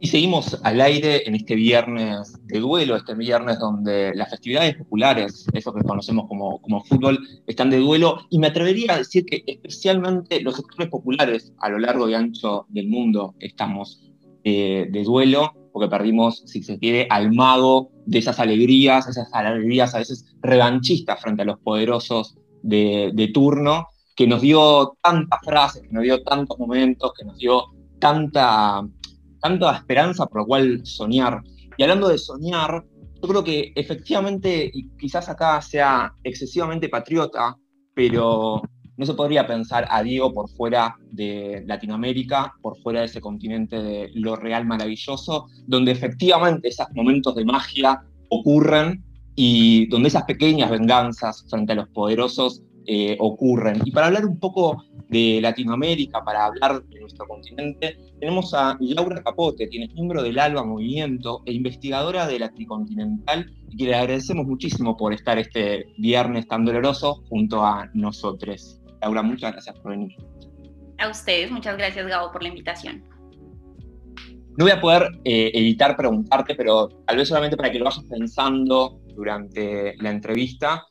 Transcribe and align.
Y 0.00 0.06
seguimos 0.06 0.60
al 0.62 0.80
aire 0.80 1.26
en 1.26 1.34
este 1.34 1.56
viernes 1.56 2.32
de 2.46 2.60
duelo, 2.60 2.94
este 2.94 3.14
viernes 3.14 3.58
donde 3.58 4.14
las 4.14 4.30
festividades 4.30 4.76
populares, 4.76 5.46
eso 5.52 5.74
que 5.74 5.82
conocemos 5.82 6.28
como, 6.28 6.62
como 6.62 6.84
fútbol, 6.84 7.18
están 7.48 7.70
de 7.70 7.78
duelo. 7.78 8.18
Y 8.30 8.38
me 8.38 8.46
atrevería 8.46 8.94
a 8.94 8.98
decir 8.98 9.24
que 9.26 9.42
especialmente 9.44 10.40
los 10.40 10.54
sectores 10.54 10.88
populares 10.88 11.52
a 11.58 11.68
lo 11.68 11.80
largo 11.80 12.08
y 12.08 12.14
ancho 12.14 12.66
del 12.68 12.88
mundo 12.88 13.34
estamos 13.40 14.08
eh, 14.44 14.86
de 14.88 15.02
duelo, 15.02 15.52
porque 15.72 15.88
perdimos, 15.88 16.44
si 16.46 16.62
se 16.62 16.78
quiere, 16.78 17.08
al 17.10 17.32
mago 17.32 17.90
de 18.06 18.20
esas 18.20 18.38
alegrías, 18.38 19.08
esas 19.08 19.28
alegrías 19.32 19.96
a 19.96 19.98
veces 19.98 20.26
revanchistas 20.40 21.20
frente 21.20 21.42
a 21.42 21.44
los 21.44 21.58
poderosos 21.58 22.36
de, 22.62 23.10
de 23.14 23.28
turno, 23.28 23.88
que 24.14 24.28
nos 24.28 24.42
dio 24.42 24.96
tantas 25.02 25.40
frases, 25.44 25.82
que 25.82 25.92
nos 25.92 26.04
dio 26.04 26.22
tantos 26.22 26.56
momentos, 26.56 27.12
que 27.18 27.24
nos 27.24 27.36
dio 27.36 27.64
tanta 27.98 28.86
tanta 29.40 29.76
esperanza 29.76 30.26
por 30.26 30.42
lo 30.42 30.46
cual 30.46 30.80
soñar. 30.84 31.42
Y 31.76 31.82
hablando 31.82 32.08
de 32.08 32.18
soñar, 32.18 32.84
yo 33.20 33.28
creo 33.28 33.44
que 33.44 33.72
efectivamente, 33.74 34.70
quizás 34.98 35.28
acá 35.28 35.60
sea 35.60 36.12
excesivamente 36.22 36.88
patriota, 36.88 37.56
pero 37.94 38.62
no 38.96 39.06
se 39.06 39.14
podría 39.14 39.46
pensar 39.46 39.86
a 39.90 40.02
Diego 40.02 40.32
por 40.34 40.50
fuera 40.50 40.96
de 41.12 41.62
Latinoamérica, 41.66 42.54
por 42.60 42.76
fuera 42.78 43.00
de 43.00 43.06
ese 43.06 43.20
continente 43.20 43.80
de 43.82 44.10
lo 44.14 44.36
real 44.36 44.66
maravilloso, 44.66 45.46
donde 45.66 45.92
efectivamente 45.92 46.68
esos 46.68 46.88
momentos 46.94 47.34
de 47.36 47.44
magia 47.44 48.02
ocurren 48.28 49.04
y 49.36 49.86
donde 49.86 50.08
esas 50.08 50.24
pequeñas 50.24 50.70
venganzas 50.70 51.46
frente 51.48 51.72
a 51.72 51.76
los 51.76 51.88
poderosos 51.90 52.62
eh, 52.90 53.18
ocurren. 53.20 53.82
Y 53.84 53.90
para 53.90 54.06
hablar 54.06 54.24
un 54.24 54.38
poco 54.38 54.82
de 55.10 55.40
Latinoamérica, 55.42 56.24
para 56.24 56.46
hablar 56.46 56.82
de 56.84 57.00
nuestro 57.00 57.26
continente, 57.26 57.98
tenemos 58.18 58.54
a 58.54 58.78
Laura 58.80 59.22
Capote, 59.22 59.68
quien 59.68 59.82
es 59.82 59.92
miembro 59.92 60.22
del 60.22 60.38
ALBA 60.38 60.64
Movimiento 60.64 61.42
e 61.44 61.52
investigadora 61.52 62.26
de 62.26 62.38
la 62.38 62.48
Tricontinental, 62.48 63.52
y 63.68 63.76
que 63.76 63.84
le 63.84 63.94
agradecemos 63.94 64.46
muchísimo 64.46 64.96
por 64.96 65.12
estar 65.12 65.38
este 65.38 65.92
viernes 65.98 66.48
tan 66.48 66.64
doloroso 66.64 67.22
junto 67.28 67.62
a 67.62 67.90
nosotros. 67.92 68.80
Laura, 69.02 69.22
muchas 69.22 69.52
gracias 69.52 69.78
por 69.80 69.90
venir. 69.90 70.16
A 70.96 71.10
ustedes, 71.10 71.50
muchas 71.50 71.76
gracias 71.76 72.06
Gabo 72.06 72.32
por 72.32 72.42
la 72.42 72.48
invitación. 72.48 73.04
No 74.56 74.64
voy 74.64 74.72
a 74.72 74.80
poder 74.80 75.10
eh, 75.24 75.50
evitar 75.52 75.94
preguntarte, 75.94 76.54
pero 76.54 76.88
tal 77.06 77.18
vez 77.18 77.28
solamente 77.28 77.58
para 77.58 77.70
que 77.70 77.78
lo 77.78 77.84
vayas 77.84 78.02
pensando 78.08 78.98
durante 79.14 79.94
la 79.98 80.10
entrevista, 80.10 80.86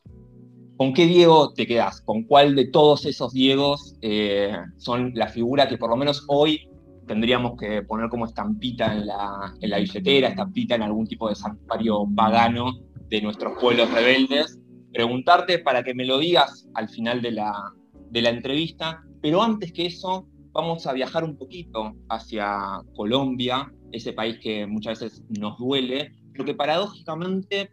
¿Con 0.78 0.94
qué 0.94 1.06
Diego 1.06 1.52
te 1.54 1.66
quedas? 1.66 2.00
¿Con 2.02 2.22
cuál 2.22 2.54
de 2.54 2.68
todos 2.68 3.04
esos 3.04 3.32
Diegos 3.32 3.96
eh, 4.00 4.56
son 4.76 5.10
la 5.16 5.26
figura 5.26 5.68
que 5.68 5.76
por 5.76 5.90
lo 5.90 5.96
menos 5.96 6.24
hoy 6.28 6.70
tendríamos 7.08 7.58
que 7.58 7.82
poner 7.82 8.08
como 8.08 8.26
estampita 8.26 8.94
en 8.94 9.08
la, 9.08 9.52
en 9.60 9.70
la 9.70 9.78
billetera, 9.78 10.28
estampita 10.28 10.76
en 10.76 10.82
algún 10.82 11.08
tipo 11.08 11.28
de 11.28 11.34
santuario 11.34 12.06
pagano 12.14 12.78
de 13.08 13.20
nuestros 13.20 13.60
pueblos 13.60 13.92
rebeldes? 13.92 14.60
Preguntarte 14.92 15.58
para 15.58 15.82
que 15.82 15.94
me 15.94 16.04
lo 16.04 16.16
digas 16.16 16.68
al 16.74 16.88
final 16.88 17.22
de 17.22 17.32
la, 17.32 17.72
de 18.10 18.22
la 18.22 18.30
entrevista, 18.30 19.02
pero 19.20 19.42
antes 19.42 19.72
que 19.72 19.86
eso, 19.86 20.28
vamos 20.52 20.86
a 20.86 20.92
viajar 20.92 21.24
un 21.24 21.36
poquito 21.36 21.96
hacia 22.08 22.56
Colombia, 22.94 23.68
ese 23.90 24.12
país 24.12 24.38
que 24.40 24.64
muchas 24.68 25.00
veces 25.00 25.24
nos 25.40 25.58
duele, 25.58 26.12
pero 26.32 26.44
que 26.44 26.54
paradójicamente 26.54 27.68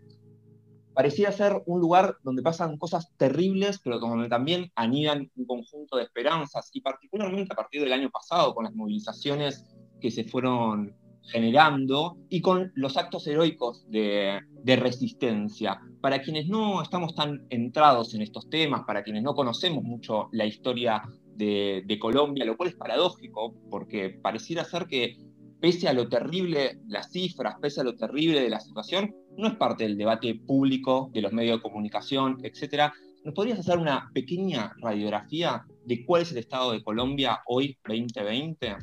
parecía 0.95 1.31
ser 1.31 1.61
un 1.65 1.81
lugar 1.81 2.15
donde 2.23 2.41
pasan 2.41 2.77
cosas 2.77 3.11
terribles, 3.17 3.79
pero 3.83 3.99
donde 3.99 4.29
también 4.29 4.71
anidan 4.75 5.29
un 5.35 5.45
conjunto 5.45 5.97
de 5.97 6.03
esperanzas, 6.03 6.69
y 6.73 6.81
particularmente 6.81 7.53
a 7.53 7.55
partir 7.57 7.81
del 7.81 7.93
año 7.93 8.09
pasado, 8.09 8.55
con 8.55 8.63
las 8.63 8.73
movilizaciones 8.73 9.65
que 9.99 10.09
se 10.09 10.23
fueron 10.23 10.95
generando 11.21 12.17
y 12.29 12.39
con 12.39 12.71
los 12.75 12.97
actos 12.97 13.27
heroicos 13.27 13.85
de, 13.89 14.39
resistencia. 14.63 15.81
Para 16.01 16.21
quienes 16.21 16.47
no 16.47 16.81
estamos 16.81 17.13
tan 17.13 17.45
entrados 17.49 18.13
en 18.13 18.21
estos 18.21 18.49
temas, 18.49 18.83
para 18.85 19.03
quienes 19.03 19.23
no 19.23 19.35
conocemos 19.35 19.83
mucho 19.83 20.29
la 20.31 20.45
historia 20.45 21.01
de, 21.35 21.83
de 21.85 21.99
Colombia, 21.99 22.45
lo 22.45 22.55
cual 22.55 22.69
es 22.69 22.75
paradójico, 22.75 23.53
porque 23.69 24.09
pareciera 24.09 24.63
ser 24.63 24.85
que 24.85 25.17
pese 25.59 25.87
a 25.87 25.93
lo 25.93 26.07
terrible, 26.07 26.79
las 26.87 27.11
cifras, 27.11 27.55
pese 27.61 27.81
a 27.81 27.83
lo 27.83 27.95
terrible 27.95 28.41
de 28.41 28.49
la 28.49 28.59
situación, 28.59 29.15
no 29.37 29.47
es 29.47 29.55
parte 29.55 29.83
del 29.83 29.97
debate 29.97 30.35
público 30.35 31.09
de 31.13 31.21
los 31.21 31.33
medios 31.33 31.57
de 31.57 31.61
comunicación, 31.61 32.37
etc. 32.43 32.91
¿Nos 33.23 33.33
podrías 33.33 33.59
hacer 33.59 33.77
una 33.77 34.09
pequeña 34.13 34.73
radiografía 34.77 35.65
de 35.85 36.05
cuál 36.05 36.21
es 36.21 36.31
el 36.31 36.37
estado 36.37 36.71
de 36.71 36.83
Colombia 36.83 37.41
hoy 37.47 37.77
2020? 37.87 38.75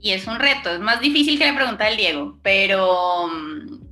Y 0.00 0.10
es 0.10 0.26
un 0.26 0.38
reto, 0.38 0.70
es 0.70 0.80
más 0.80 1.00
difícil 1.00 1.38
que 1.38 1.46
la 1.46 1.54
pregunta 1.54 1.86
del 1.86 1.96
Diego, 1.96 2.38
pero, 2.42 3.30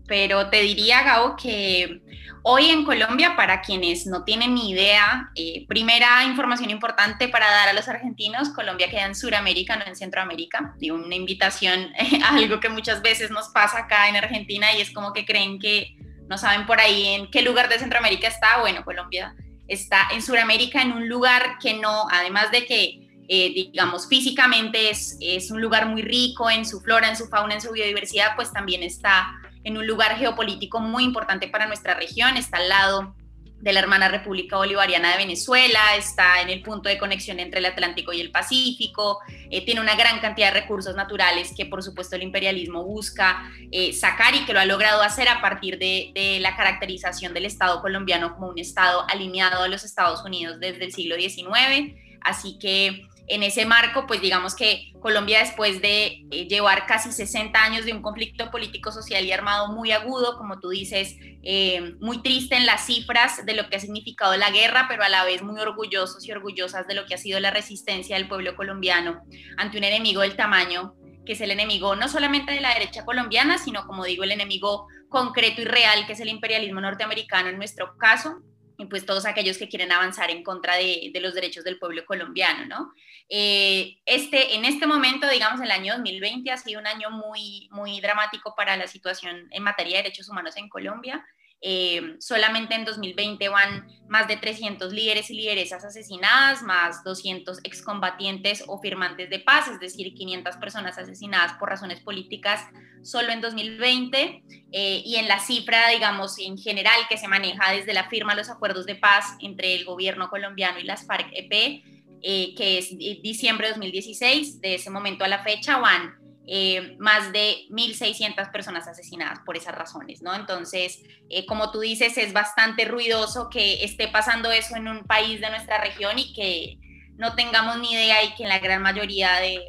pero 0.07 0.51
te 0.51 0.61
diría, 0.61 1.03
Gabo, 1.03 1.37
que 1.37 2.03
Hoy 2.45 2.71
en 2.71 2.85
Colombia, 2.85 3.37
para 3.37 3.61
quienes 3.61 4.05
no 4.07 4.25
tienen 4.25 4.55
ni 4.55 4.71
idea, 4.71 5.31
eh, 5.37 5.65
primera 5.69 6.25
información 6.25 6.71
importante 6.71 7.29
para 7.29 7.49
dar 7.49 7.69
a 7.69 7.73
los 7.73 7.87
argentinos, 7.87 8.49
Colombia 8.49 8.91
queda 8.91 9.07
en 9.07 9.15
Sudamérica, 9.15 9.77
no 9.77 9.87
en 9.87 9.95
Centroamérica. 9.95 10.75
Digo, 10.79 10.97
una 10.97 11.15
invitación 11.15 11.93
a 12.25 12.35
algo 12.35 12.59
que 12.59 12.69
muchas 12.69 13.01
veces 13.01 13.31
nos 13.31 13.51
pasa 13.51 13.79
acá 13.79 14.09
en 14.09 14.17
Argentina 14.17 14.75
y 14.77 14.81
es 14.81 14.91
como 14.91 15.13
que 15.13 15.25
creen 15.25 15.61
que 15.61 15.95
no 16.29 16.37
saben 16.37 16.67
por 16.67 16.81
ahí 16.81 17.15
en 17.15 17.31
qué 17.31 17.43
lugar 17.43 17.69
de 17.69 17.79
Centroamérica 17.79 18.27
está. 18.27 18.59
Bueno, 18.59 18.85
Colombia 18.85 19.37
está 19.69 20.09
en 20.13 20.21
Sudamérica, 20.21 20.83
en 20.83 20.93
un 20.93 21.09
lugar 21.09 21.59
que 21.61 21.75
no, 21.75 22.09
además 22.11 22.51
de 22.51 22.67
que 22.67 22.99
eh, 23.29 23.53
digamos, 23.55 24.09
físicamente 24.09 24.91
es, 24.91 25.17
es, 25.21 25.53
un 25.53 25.63
lugar 25.63 25.87
muy 25.87 26.03
rico 26.03 26.51
en 26.51 26.67
su 26.67 26.81
flora, 26.81 27.09
en 27.09 27.17
su 27.17 27.29
fauna, 27.29 27.55
en 27.55 27.61
su 27.61 27.71
biodiversidad, 27.71 28.35
pues 28.35 28.53
también 28.53 28.83
está 28.83 29.41
en 29.65 29.77
un 29.77 29.87
lugar 29.87 30.17
geopolítico 30.17 30.81
muy 30.81 31.05
importante 31.05 31.49
para 31.49 31.67
nuestra 31.67 31.95
región, 31.95 32.37
está 32.37 32.59
al 32.59 32.69
lado 32.69 33.15
de 33.63 33.73
la 33.73 33.79
hermana 33.79 34.09
República 34.09 34.57
Bolivariana 34.57 35.13
de 35.13 35.19
Venezuela, 35.19 35.95
está 35.97 36.43
en 36.43 36.51
el 36.51 36.63
punto 36.63 36.89
de 36.89 36.99
conexión 36.99 37.39
entre 37.39 37.61
el 37.61 37.67
Atlántico 37.67 38.13
y 38.13 38.21
el 38.21 38.33
Pacífico, 38.33 39.21
eh, 39.51 39.65
tiene 39.65 39.81
una 39.81 39.95
gran 39.95 40.19
cantidad 40.19 40.53
de 40.53 40.61
recursos 40.61 40.97
naturales 40.97 41.53
que 41.57 41.67
por 41.67 41.81
supuesto 41.81 42.17
el 42.17 42.25
imperialismo 42.25 42.83
busca 42.83 43.49
eh, 43.71 43.93
sacar 43.93 44.35
y 44.35 44.45
que 44.45 44.53
lo 44.53 44.59
ha 44.59 44.65
logrado 44.65 45.01
hacer 45.03 45.29
a 45.29 45.41
partir 45.41 45.79
de, 45.79 46.11
de, 46.13 46.41
la 46.41 46.57
caracterización 46.57 47.35
del 47.35 47.45
Estado 47.45 47.81
colombiano 47.81 48.35
como 48.35 48.49
un 48.49 48.59
Estado 48.59 49.05
alineado 49.09 49.63
a 49.63 49.69
los 49.69 49.85
Estados 49.85 50.25
Unidos 50.25 50.59
desde 50.59 50.85
el 50.85 50.93
siglo 50.93 51.15
XIX. 51.15 51.95
Así 52.21 52.59
que 52.59 53.07
en 53.35 53.43
ese 53.43 53.65
marco, 53.65 54.07
pues 54.07 54.21
digamos 54.21 54.55
que 54.55 54.93
Colombia 55.01 55.39
después 55.39 55.81
de 55.81 56.27
eh, 56.31 56.47
llevar 56.49 56.87
casi 56.87 57.11
60 57.11 57.63
años 57.63 57.87
de 57.87 57.95
un 57.95 58.03
conflicto 58.03 58.51
político, 58.51 58.93
social 58.93 59.25
y 59.25 59.33
armado 59.33 59.73
muy 59.73 59.91
agudo, 59.91 60.37
como 60.37 60.61
tú 60.61 60.69
dices, 60.69 61.17
eh, 61.43 61.95
muy 62.01 62.23
triste 62.23 62.57
en 62.57 62.67
las 62.67 62.85
cifras 62.85 63.47
de 63.47 63.55
lo 63.55 63.71
que 63.71 63.77
ha 63.77 63.81
significado 63.81 64.37
la 64.37 64.51
guerra, 64.51 64.85
pero 64.87 65.03
a 65.03 65.09
la 65.09 65.25
vez 65.25 65.43
muy 65.43 65.59
orgullosos 65.59 66.29
y 66.29 66.33
orgullosas 66.33 66.87
de 66.87 66.95
lo 66.95 67.07
que 67.07 67.15
ha 67.15 67.19
sido 67.19 67.41
la 67.41 67.51
resistencia 67.51 68.17
del 68.17 68.29
pueblo 68.29 68.55
colombiano 68.55 69.23
ante 69.57 69.79
un 69.79 69.85
enemigo 69.85 70.21
del 70.21 70.37
tamaño 70.37 70.95
que 71.25 71.35
es 71.35 71.41
el 71.41 71.53
enemigo 71.53 71.95
no 71.95 72.09
solamente 72.09 72.53
de 72.53 72.61
la 72.61 72.75
derecha 72.75 73.05
colombiana, 73.05 73.57
sino 73.57 73.87
como 73.87 74.05
digo, 74.05 74.25
el 74.25 74.33
enemigo 74.33 74.89
concreto 75.09 75.61
y 75.63 75.65
real, 75.65 76.05
que 76.05 76.15
es 76.15 76.21
el 76.21 76.29
imperialismo 76.29 76.81
norteamericano 76.81 77.49
en 77.49 77.59
nuestro 77.59 77.97
caso, 77.97 78.43
pues 78.89 79.07
todos 79.07 79.27
aquellos 79.27 79.59
que 79.59 79.69
quieren 79.69 79.93
avanzar 79.93 80.31
en 80.31 80.43
contra 80.43 80.77
de, 80.77 81.13
los 81.21 81.35
derechos 81.35 81.65
del 81.65 81.79
pueblo 81.79 82.05
colombiano, 82.05 82.67
¿no? 82.67 82.93
Eh, 83.29 83.99
este, 84.07 84.55
en 84.57 84.65
este 84.65 84.87
momento, 84.87 85.29
digamos, 85.29 85.61
el 85.61 85.71
año 85.71 85.95
2020 85.95 86.51
ha 86.51 86.57
sido 86.57 86.81
un 86.81 86.87
año 86.87 87.11
muy, 87.11 87.69
muy 87.71 88.01
dramático 88.01 88.55
para 88.57 88.77
la 88.77 88.87
situación 88.87 89.49
en 89.51 89.63
materia 89.63 89.97
de 89.97 90.05
derechos 90.05 90.29
humanos 90.29 90.57
en 90.57 90.69
Colombia. 90.69 91.25
Eh, 91.65 92.17
solamente 92.19 92.75
en 92.75 92.85
2020 92.85 93.49
van 93.49 93.87
más 94.09 94.27
de 94.27 94.37
300 94.37 94.93
líderes 94.93 95.31
y 95.31 95.35
lideresas 95.35 95.85
asesinadas, 95.85 96.63
más 96.65 97.05
200 97.05 97.61
excombatientes 97.63 98.65
o 98.67 98.81
firmantes 98.81 99.31
de 99.31 99.39
paz, 99.39 99.69
es 99.69 99.79
decir, 99.79 100.13
500 100.13 100.57
personas 100.57 100.99
asesinadas 100.99 101.53
por 101.55 101.69
razones 101.69 102.01
políticas 102.01 102.67
solo 103.03 103.31
en 103.31 103.41
2020. 103.41 104.43
Eh, 104.73 105.03
y 105.05 105.17
en 105.17 105.29
la 105.29 105.39
cifra, 105.39 105.89
digamos, 105.91 106.37
en 106.41 106.59
general 106.59 106.99
que 107.09 107.17
se 107.17 107.29
maneja 107.29 107.71
desde 107.71 107.95
la 107.95 108.09
firma 108.09 108.33
de 108.33 108.41
los 108.41 108.51
acuerdos 108.51 108.85
de 108.85 108.97
paz 108.97 109.37
entre 109.41 109.77
el 109.77 109.85
gobierno 109.85 110.31
colombiano 110.31 110.81
y 110.81 110.83
las 110.83 111.07
FARC-EP, 111.07 111.85
eh, 112.23 112.55
que 112.57 112.79
es 112.79 112.91
diciembre 113.23 113.69
de 113.69 113.75
2016, 113.75 114.61
de 114.61 114.75
ese 114.75 114.91
momento 114.91 115.25
a 115.25 115.29
la 115.29 115.45
fecha 115.45 115.79
van 115.79 116.22
eh, 116.47 116.97
más 116.99 117.33
de 117.33 117.67
1.600 117.71 118.51
personas 118.51 118.89
asesinadas 118.89 119.39
por 119.47 119.57
esas 119.57 119.75
razones, 119.75 120.23
¿no? 120.23 120.35
Entonces, 120.35 121.01
eh, 121.31 121.47
como 121.47 121.71
tú 121.71 121.81
dices, 121.81 122.19
es 122.19 122.33
bastante 122.33 122.85
ruidoso 122.85 123.49
que 123.49 123.85
esté 123.85 124.09
pasando 124.09 124.51
eso 124.51 124.75
en 124.75 124.89
un 124.89 125.05
país 125.05 125.41
de 125.41 125.51
nuestra 125.51 125.79
región 125.79 126.19
y 126.19 126.33
que 126.35 126.79
no 127.17 127.37
tengamos 127.37 127.79
ni 127.79 127.93
idea 127.93 128.25
y 128.25 128.35
que 128.35 128.43
en 128.43 128.49
la 128.49 128.59
gran 128.59 128.83
mayoría 128.83 129.37
de, 129.37 129.65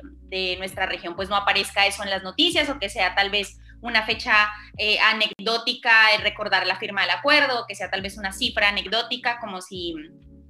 nuestra 0.57 0.87
región 0.87 1.15
pues 1.15 1.29
no 1.29 1.35
aparezca 1.35 1.85
eso 1.85 2.01
en 2.01 2.09
las 2.09 2.23
noticias 2.23 2.67
o 2.67 2.79
que 2.79 2.89
sea 2.89 3.13
tal 3.13 3.29
vez 3.29 3.59
una 3.81 4.03
fecha 4.03 4.51
anecdótica 5.11 6.07
de 6.11 6.23
recordar 6.23 6.65
la 6.65 6.77
firma 6.77 7.01
del 7.01 7.11
acuerdo, 7.11 7.61
o 7.61 7.67
que 7.67 7.75
sea 7.75 7.91
tal 7.91 8.01
vez 8.01 8.17
una 8.17 8.31
cifra 8.31 8.69
anecdótica 8.69 9.37
como 9.39 9.61
si 9.61 9.93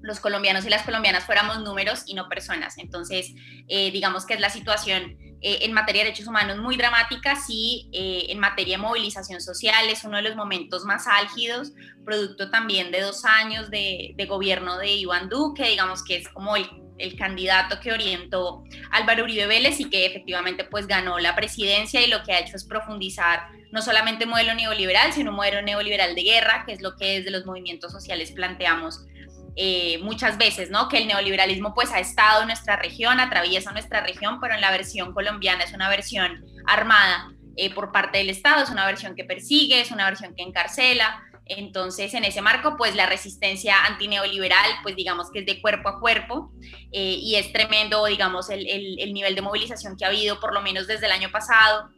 los 0.04 0.20
colombianos 0.20 0.66
y 0.66 0.70
las 0.70 0.84
colombianas 0.84 1.24
fuéramos 1.24 1.62
números 1.64 2.04
y 2.06 2.14
no 2.14 2.28
personas. 2.28 2.78
Entonces, 2.78 3.34
eh, 3.68 3.90
digamos 3.92 4.26
que 4.26 4.34
es 4.36 4.42
la 4.42 4.50
situación 4.50 5.18
eh, 5.42 5.60
en 5.62 5.72
materia 5.72 6.04
de 6.04 6.10
derechos 6.10 6.28
humanos 6.28 6.58
muy 6.58 6.76
dramática, 6.76 7.38
sí, 7.38 7.90
eh, 7.94 8.26
en 8.30 8.38
materia 8.38 8.76
de 8.78 8.84
movilización 8.84 9.42
social 9.42 9.90
es 9.90 10.04
uno 10.04 10.18
de 10.18 10.24
los 10.24 10.36
momentos 10.36 10.84
más 10.84 11.08
álgidos, 11.08 11.72
producto 12.06 12.50
también 12.52 12.92
de 12.92 13.00
dos 13.00 13.24
años 13.24 13.72
de, 13.72 14.14
gobierno 14.28 14.78
de 14.78 14.92
Iván 14.92 15.30
Duque, 15.30 15.70
digamos 15.70 16.04
que 16.04 16.18
es 16.18 16.28
como 16.30 16.56
el 16.56 17.16
candidato 17.18 17.80
que 17.80 17.92
orientó 17.92 18.64
Álvaro 18.92 19.24
Uribe 19.24 19.48
Vélez 19.48 19.80
y 19.80 19.90
que 19.90 20.06
efectivamente 20.06 20.66
pues 20.66 20.86
ganó 20.86 21.18
la 21.20 21.36
presidencia 21.36 22.02
y 22.02 22.08
lo 22.08 22.24
que 22.24 22.34
ha 22.34 22.40
hecho 22.40 22.56
es 22.56 22.66
profundizar 22.66 23.48
no 23.72 23.82
solamente 23.82 24.26
modelo 24.26 24.54
neoliberal, 24.54 25.14
sino 25.14 25.32
un 25.32 25.38
modelo 25.38 25.62
neoliberal 25.62 26.14
de 26.14 26.24
guerra, 26.24 26.64
que 26.66 26.74
es 26.74 26.82
lo 26.82 26.96
que 26.96 27.20
desde 27.20 27.32
los 27.32 27.46
movimientos 27.46 27.92
sociales 27.92 28.32
planteamos 28.32 29.06
eh, 29.56 30.00
muchas 30.00 30.38
veces, 30.38 30.70
¿no? 30.70 30.90
Que 30.90 30.98
el 30.98 31.08
neoliberalismo 31.08 31.74
pues 31.74 31.92
ha 31.92 32.00
estado 32.00 32.42
en 32.42 32.48
nuestra 32.48 32.76
región, 32.76 33.20
atraviesa 33.20 33.72
nuestra 33.72 34.02
región, 34.02 34.40
pero 34.42 34.56
en 34.56 34.62
la 34.62 34.72
versión 34.72 35.14
colombiana 35.14 35.64
es 35.64 35.74
una 35.74 35.90
versión 35.90 36.46
armada 36.66 37.32
eh, 37.56 37.74
por 37.74 37.92
parte 37.92 38.18
del 38.18 38.30
Estado, 38.30 38.64
es 38.64 38.70
una 38.70 38.86
versión 38.86 39.16
que 39.16 39.24
persigue, 39.24 39.82
es 39.82 39.92
una 39.92 40.06
versión 40.06 40.34
que 40.36 40.44
encarcela, 40.44 41.24
entonces, 41.46 42.14
en 42.14 42.24
ese 42.24 42.42
marco, 42.42 42.78
pues 42.78 42.96
la 42.96 43.06
resistencia 43.06 43.84
antineoliberal, 43.86 44.72
pues 44.82 44.96
digamos 44.96 45.30
que 45.30 45.40
es 45.40 45.46
de 45.46 45.62
cuerpo 45.62 45.90
a 45.90 46.00
cuerpo 46.00 46.52
eh, 46.92 47.18
y 47.20 47.36
es 47.36 47.52
tremendo, 47.52 48.06
digamos, 48.06 48.50
el, 48.50 49.14
nivel 49.14 49.36
de 49.36 49.42
movilización 49.42 49.98
que 49.98 50.06
ha 50.06 50.08
habido, 50.08 50.40
por 50.40 50.54
lo 50.54 50.62
menos 50.62 50.88
desde 50.88 51.08
el 51.08 51.12
año 51.12 51.32
pasado. 51.32 51.90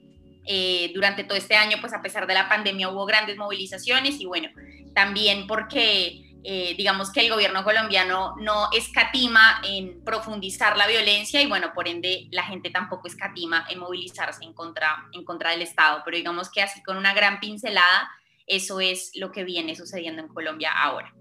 Eh, 0.47 0.91
durante 0.93 1.23
todo 1.23 1.37
este 1.37 1.55
año, 1.55 1.77
pues 1.81 1.93
a 1.93 2.01
pesar 2.01 2.27
de 2.27 2.33
la 2.35 2.47
pandemia 2.47 2.89
hubo 2.89 3.05
grandes 3.05 3.35
movilizaciones 3.35 4.19
y 4.19 4.25
bueno, 4.25 4.49
también 4.93 5.47
porque 5.47 6.23
eh, 6.47 6.75
digamos 6.77 7.11
que 7.11 7.21
el 7.21 7.31
gobierno 7.31 7.63
colombiano 7.63 8.35
no 8.39 8.69
escatima 8.71 9.61
en 9.67 10.03
profundizar 10.03 10.77
la 10.77 10.85
violencia 10.85 11.41
y 11.41 11.47
bueno, 11.47 11.71
por 11.73 11.87
ende 11.87 12.27
la 12.31 12.43
gente 12.43 12.69
tampoco 12.69 13.07
escatima 13.07 13.65
en 13.69 13.79
movilizarse 13.79 14.43
en 14.43 14.53
contra, 14.53 15.07
en 15.11 15.25
contra 15.25 15.51
del 15.51 15.63
Estado, 15.63 16.03
pero 16.05 16.17
digamos 16.17 16.51
que 16.51 16.61
así 16.61 16.83
con 16.83 16.97
una 16.97 17.13
gran 17.15 17.39
pincelada 17.39 18.09
eso 18.47 18.79
es 18.79 19.11
lo 19.15 19.31
que 19.31 19.43
viene 19.43 19.75
sucediendo 19.75 20.21
en 20.21 20.27
Colombia 20.27 20.69
ahora. 20.71 21.13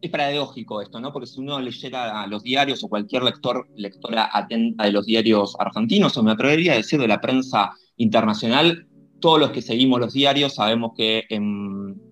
Es 0.00 0.10
paradójico 0.10 0.80
esto, 0.80 1.00
¿no? 1.00 1.12
Porque 1.12 1.26
si 1.26 1.40
uno 1.40 1.60
leyera 1.60 2.26
los 2.26 2.42
diarios 2.42 2.82
o 2.82 2.88
cualquier 2.88 3.22
lector, 3.22 3.68
lectora 3.76 4.30
atenta 4.32 4.84
de 4.84 4.92
los 4.92 5.06
diarios 5.06 5.56
argentinos, 5.58 6.16
o 6.16 6.22
me 6.22 6.32
atrevería 6.32 6.72
a 6.72 6.76
decir 6.76 7.00
de 7.00 7.08
la 7.08 7.20
prensa 7.20 7.72
internacional, 7.96 8.86
todos 9.20 9.38
los 9.38 9.50
que 9.50 9.62
seguimos 9.62 10.00
los 10.00 10.12
diarios 10.12 10.54
sabemos 10.54 10.92
que 10.96 11.24
en 11.28 12.11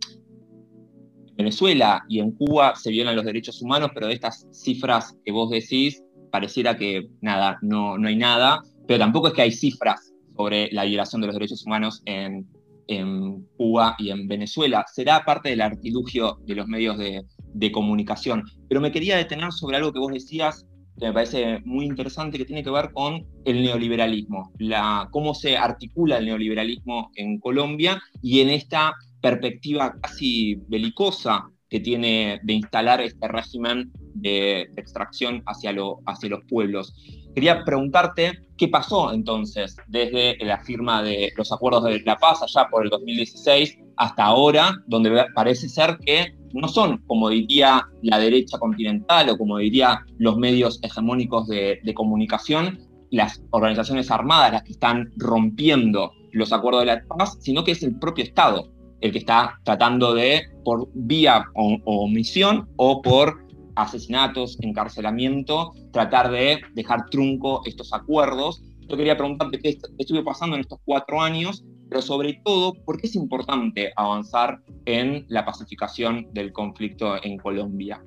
Venezuela 1.42 2.02
y 2.08 2.20
en 2.20 2.32
Cuba 2.32 2.74
se 2.76 2.90
violan 2.90 3.16
los 3.16 3.24
derechos 3.24 3.60
humanos, 3.62 3.90
pero 3.94 4.06
de 4.06 4.14
estas 4.14 4.46
cifras 4.52 5.16
que 5.24 5.32
vos 5.32 5.50
decís, 5.50 6.02
pareciera 6.30 6.76
que 6.76 7.08
nada, 7.20 7.58
no, 7.62 7.98
no 7.98 8.08
hay 8.08 8.16
nada, 8.16 8.62
pero 8.86 9.00
tampoco 9.00 9.28
es 9.28 9.34
que 9.34 9.42
hay 9.42 9.52
cifras 9.52 10.12
sobre 10.36 10.70
la 10.72 10.84
violación 10.84 11.20
de 11.20 11.26
los 11.26 11.34
derechos 11.34 11.64
humanos 11.66 12.02
en 12.06 12.46
en 12.90 13.46
Cuba 13.56 13.94
y 13.98 14.10
en 14.10 14.26
Venezuela. 14.26 14.84
Será 14.92 15.24
parte 15.24 15.48
del 15.48 15.60
artilugio 15.60 16.38
de 16.44 16.56
los 16.56 16.66
medios 16.66 16.98
de, 16.98 17.72
comunicación. 17.72 18.42
Pero 18.68 18.80
me 18.80 18.90
quería 18.90 19.16
detener 19.16 19.52
sobre 19.52 19.76
algo 19.76 19.92
que 19.92 20.00
vos 20.00 20.12
decías, 20.12 20.66
que 20.98 21.06
me 21.06 21.12
parece 21.12 21.60
muy 21.64 21.84
interesante, 21.84 22.36
que 22.36 22.44
tiene 22.44 22.64
que 22.64 22.70
ver 22.70 22.90
con 22.92 23.24
el 23.44 23.62
neoliberalismo, 23.62 24.52
la, 24.58 25.08
cómo 25.12 25.34
se 25.34 25.56
articula 25.56 26.18
el 26.18 26.26
neoliberalismo 26.26 27.10
en 27.14 27.38
Colombia 27.38 28.02
y 28.22 28.40
en 28.40 28.50
esta 28.50 28.94
perspectiva 29.20 29.94
casi 30.00 30.56
belicosa 30.68 31.50
que 31.70 31.80
tiene 31.80 32.40
de 32.42 32.52
instalar 32.54 33.00
este 33.00 33.28
régimen 33.28 33.92
de, 34.14 34.62
extracción 34.76 35.42
hacia, 35.46 35.72
lo, 35.72 36.00
hacia 36.04 36.28
los 36.28 36.44
pueblos. 36.48 36.92
Quería 37.32 37.64
preguntarte 37.64 38.40
qué 38.58 38.66
pasó 38.68 39.12
entonces 39.12 39.76
desde 39.86 40.36
la 40.44 40.58
firma 40.58 41.02
de 41.02 41.30
los 41.36 41.52
acuerdos 41.52 41.84
de 41.84 42.02
la 42.04 42.16
paz 42.16 42.42
allá 42.42 42.68
por 42.68 42.84
el 42.84 42.90
2016 42.90 43.78
hasta 43.96 44.24
ahora, 44.24 44.82
donde 44.86 45.24
parece 45.34 45.68
ser 45.68 45.96
que 46.04 46.34
no 46.52 46.66
son, 46.66 46.98
como 47.06 47.28
diría 47.28 47.86
la 48.02 48.18
derecha 48.18 48.58
continental 48.58 49.30
o 49.30 49.38
como 49.38 49.58
diría 49.58 50.00
los 50.18 50.36
medios 50.36 50.80
hegemónicos 50.82 51.46
de, 51.46 51.78
de 51.84 51.94
comunicación, 51.94 52.80
las 53.10 53.42
organizaciones 53.50 54.10
armadas 54.10 54.52
las 54.52 54.62
que 54.64 54.72
están 54.72 55.12
rompiendo 55.16 56.12
los 56.32 56.52
acuerdos 56.52 56.82
de 56.82 56.86
la 56.86 57.02
paz, 57.16 57.38
sino 57.40 57.62
que 57.62 57.72
es 57.72 57.82
el 57.84 57.96
propio 57.98 58.24
Estado 58.24 58.72
el 59.00 59.12
que 59.12 59.18
está 59.18 59.58
tratando 59.64 60.14
de, 60.14 60.42
por 60.64 60.88
vía 60.94 61.44
o, 61.54 61.78
omisión 61.84 62.68
o 62.76 63.02
por 63.02 63.46
asesinatos, 63.76 64.58
encarcelamiento, 64.60 65.72
tratar 65.92 66.30
de 66.30 66.60
dejar 66.74 67.08
trunco 67.10 67.62
estos 67.64 67.92
acuerdos. 67.92 68.62
Yo 68.88 68.96
quería 68.96 69.16
preguntarte 69.16 69.58
qué 69.58 69.78
estuvo 69.98 70.24
pasando 70.24 70.56
en 70.56 70.60
estos 70.60 70.80
cuatro 70.84 71.20
años, 71.20 71.64
pero 71.88 72.02
sobre 72.02 72.40
todo, 72.44 72.74
¿por 72.84 73.00
qué 73.00 73.06
es 73.06 73.14
importante 73.14 73.92
avanzar 73.96 74.60
en 74.84 75.24
la 75.28 75.44
pacificación 75.44 76.28
del 76.32 76.52
conflicto 76.52 77.22
en 77.22 77.38
Colombia? 77.38 78.02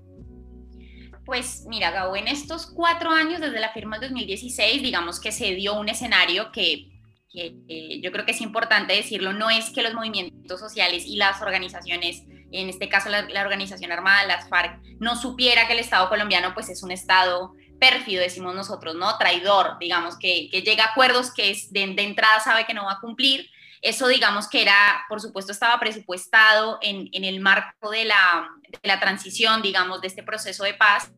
Pues 1.26 1.66
mira, 1.70 1.92
Gabo, 1.92 2.18
en 2.18 2.28
estos 2.28 2.66
cuatro 2.66 3.10
años, 3.10 3.40
desde 3.40 3.60
la 3.60 3.72
firma 3.72 3.98
del 3.98 4.10
2016, 4.10 4.84
digamos 4.84 5.22
que 5.22 5.32
se 5.32 5.56
dio 5.56 5.80
un 5.80 5.88
escenario 5.88 6.52
que 6.52 6.93
que 7.34 8.00
yo 8.02 8.12
creo 8.12 8.26
que 8.26 8.32
es 8.32 8.42
importante 8.42 8.94
decirlo, 8.94 9.34
no 9.34 9.50
es 9.50 9.72
que 9.72 9.82
los 9.82 9.94
movimientos 9.94 10.60
sociales 10.60 11.04
y 11.06 11.16
las 11.16 11.42
organizaciones, 11.42 12.24
en 12.52 12.70
este 12.70 12.88
caso 12.88 13.10
la, 13.10 13.42
organización 13.42 13.92
armada, 13.92 14.26
las 14.26 14.48
FARC, 14.48 14.80
no 15.00 15.16
supiera 15.16 15.66
que 15.66 15.74
el 15.74 15.80
Estado 15.80 16.08
colombiano 16.10 16.54
pues 16.54 16.70
es 16.70 16.84
un 16.84 16.92
Estado 16.92 17.54
pérfido, 17.80 18.22
decimos 18.22 18.54
nosotros, 18.54 18.96
¿no? 18.96 19.18
Traidor, 19.18 19.78
digamos, 19.80 20.18
que, 20.18 20.48
que 20.52 20.62
llega 20.62 20.86
a 20.86 20.88
acuerdos 20.90 21.34
que 21.34 21.50
es 21.50 21.74
de, 21.74 21.82
entrada 21.82 22.40
sabe 22.40 22.66
que 22.66 22.74
no 22.74 22.86
va 22.86 22.94
a 22.94 23.00
cumplir. 23.00 23.50
Eso, 23.82 24.08
digamos, 24.08 24.48
que 24.48 24.62
era, 24.62 25.04
por 25.10 25.20
supuesto, 25.20 25.52
estaba 25.52 25.78
presupuestado 25.80 26.78
en, 26.82 27.10
en 27.12 27.26
el 27.26 27.42
marco 27.42 27.90
de 27.90 28.06
la, 28.06 28.48
de 28.70 28.80
la 28.88 29.00
transición, 29.00 29.62
digamos, 29.62 30.00
de 30.00 30.08
este 30.08 30.24
proceso 30.24 30.64
de 30.64 30.76
paz, 30.76 31.12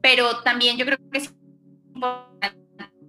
pero 0.00 0.42
también 0.42 0.76
yo 0.76 0.84
creo 0.84 0.98
que 1.10 1.18
es 1.18 1.34
importante 1.94 2.65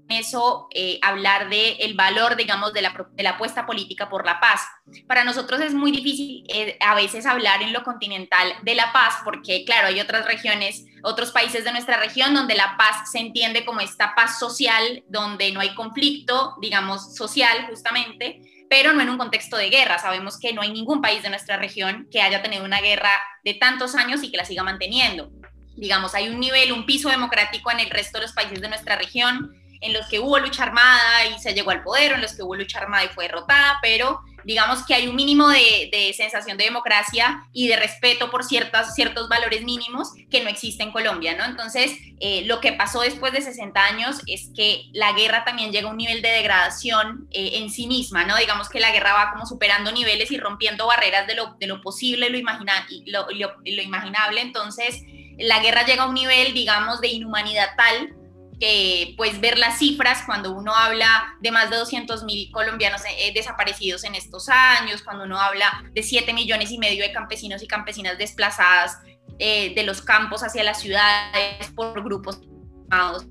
eso 0.10 0.68
eh, 0.74 1.00
hablar 1.02 1.50
del 1.50 1.76
el 1.80 1.94
valor, 1.96 2.36
digamos, 2.36 2.74
de 2.74 2.82
la, 2.82 3.08
de 3.12 3.24
la, 3.24 3.32
apuesta 3.32 3.66
política 3.66 4.10
por 4.10 4.26
la 4.26 4.40
paz. 4.40 4.62
Para 5.08 5.24
nosotros 5.24 5.60
es 5.62 5.74
muy 5.74 5.92
difícil 5.92 6.44
eh, 6.48 6.78
a 6.80 6.96
veces 6.96 7.26
hablar 7.26 7.62
en 7.62 7.74
lo 7.74 7.84
continental 7.84 8.54
de 8.64 8.76
la 8.76 8.94
paz, 8.94 9.16
porque 9.24 9.66
claro, 9.66 9.88
hay 9.88 10.00
otras 10.00 10.26
regiones, 10.26 10.86
otros 11.04 11.32
países 11.32 11.64
de 11.64 11.72
nuestra 11.72 11.98
región 11.98 12.34
donde 12.34 12.56
la 12.56 12.76
paz 12.78 13.12
se 13.12 13.20
entiende 13.20 13.66
como 13.66 13.82
esta 13.82 14.16
paz 14.16 14.40
social, 14.40 15.04
donde 15.10 15.52
no 15.52 15.60
hay 15.60 15.76
conflicto, 15.76 16.56
digamos, 16.62 17.16
social 17.16 17.66
justamente, 17.70 18.42
pero 18.70 18.94
no 18.94 19.02
en 19.02 19.10
un 19.10 19.18
contexto 19.18 19.58
de 19.58 19.70
guerra. 19.70 20.00
Sabemos 20.00 20.40
que 20.40 20.54
no 20.54 20.62
hay 20.62 20.72
ningún 20.72 21.02
país 21.02 21.22
de 21.22 21.30
nuestra 21.30 21.58
región 21.58 22.08
que 22.12 22.22
haya 22.22 22.42
tenido 22.42 22.64
una 22.64 22.80
guerra 22.82 23.12
de 23.44 23.54
tantos 23.54 23.96
años 23.96 24.24
y 24.24 24.32
que 24.32 24.38
la 24.38 24.46
siga 24.46 24.64
manteniendo. 24.64 25.32
Digamos, 25.76 26.16
hay 26.16 26.30
un 26.30 26.40
nivel, 26.40 26.72
un 26.72 26.86
piso 26.86 27.10
democrático 27.10 27.72
en 27.72 27.80
el 27.82 27.90
resto 27.90 28.18
de 28.18 28.24
los 28.24 28.34
países 28.34 28.62
de 28.62 28.68
nuestra 28.68 28.96
región 28.96 29.54
en 29.82 29.94
los 29.94 30.08
que 30.08 30.20
hubo 30.20 30.40
lucha 30.40 30.64
armada 30.64 31.26
y 31.26 31.40
se 31.40 31.54
llegó 31.54 31.72
al 31.72 31.84
poder, 31.84 32.14
en 32.14 32.22
los 32.22 32.34
que 32.34 32.44
hubo 32.44 32.56
lucha 32.56 32.80
armada 32.80 33.06
y 33.06 33.10
fue 33.10 33.26
derrotada, 33.26 33.80
pero 33.82 34.22
digamos 34.48 34.86
que 34.86 34.94
hay 34.94 35.10
un 35.10 35.16
mínimo 35.16 35.50
de, 35.50 36.14
sensación 36.16 36.58
de 36.58 36.64
democracia 36.64 37.44
y 37.52 37.68
de 37.68 37.76
respeto 37.76 38.32
por 38.32 38.46
ciertas, 38.46 38.96
ciertos 38.96 39.28
valores 39.28 39.64
mínimos 39.64 40.14
que 40.32 40.42
no 40.42 40.50
existe 40.50 40.84
en 40.84 40.94
Colombia, 40.94 41.36
¿no? 41.36 41.44
Entonces, 41.44 41.92
eh, 42.22 42.44
lo 42.46 42.62
que 42.62 42.72
pasó 42.72 43.02
después 43.02 43.34
de 43.34 43.42
60 43.42 43.84
años 43.84 44.22
es 44.26 44.50
que 44.56 44.86
la 44.94 45.12
guerra 45.12 45.44
también 45.44 45.74
llega 45.74 45.90
a 45.90 45.92
un 45.92 45.98
nivel 45.98 46.22
de 46.22 46.30
degradación 46.30 47.28
eh, 47.32 47.52
en 47.56 47.70
sí 47.70 47.88
misma, 47.88 48.24
¿no? 48.24 48.38
Digamos 48.38 48.70
que 48.70 48.80
la 48.80 48.92
guerra 48.92 49.14
va 49.14 49.32
como 49.34 49.46
superando 49.46 49.92
niveles 49.92 50.32
y 50.32 50.38
rompiendo 50.38 50.88
barreras 50.88 51.28
de 51.28 51.36
lo, 51.36 51.82
posible 51.82 52.30
lo, 52.30 52.38
imagina, 52.38 52.88
lo 53.06 53.82
imaginable, 53.82 54.40
entonces 54.40 55.04
la 55.38 55.60
guerra 55.60 55.86
llega 55.86 56.04
a 56.04 56.08
un 56.08 56.16
nivel, 56.16 56.54
digamos, 56.54 57.02
de 57.02 57.10
inhumanidad 57.10 57.70
tal 57.76 58.17
que 58.60 59.14
pues 59.18 59.40
ver 59.40 59.58
las 59.58 59.78
cifras 59.78 60.24
cuando 60.26 60.54
uno 60.54 60.76
habla 60.76 61.36
de 61.42 61.52
más 61.52 61.70
de 61.70 61.78
200 61.78 62.24
mil 62.24 62.52
colombianos 62.52 63.02
eh, 63.06 63.32
desaparecidos 63.34 64.04
en 64.04 64.16
estos 64.16 64.50
años, 64.50 65.04
cuando 65.04 65.26
uno 65.26 65.40
habla 65.40 65.84
de 65.94 66.04
7 66.04 66.34
millones 66.34 66.72
y 66.72 66.78
medio 66.78 67.04
de 67.04 67.12
campesinos 67.12 67.62
y 67.62 67.68
campesinas 67.68 68.18
desplazadas 68.18 68.98
eh, 69.40 69.74
de 69.76 69.84
los 69.84 70.02
campos 70.02 70.44
hacia 70.44 70.64
las 70.64 70.82
ciudades 70.82 71.72
por 71.76 72.04
grupos 72.04 72.42
armados 72.90 73.26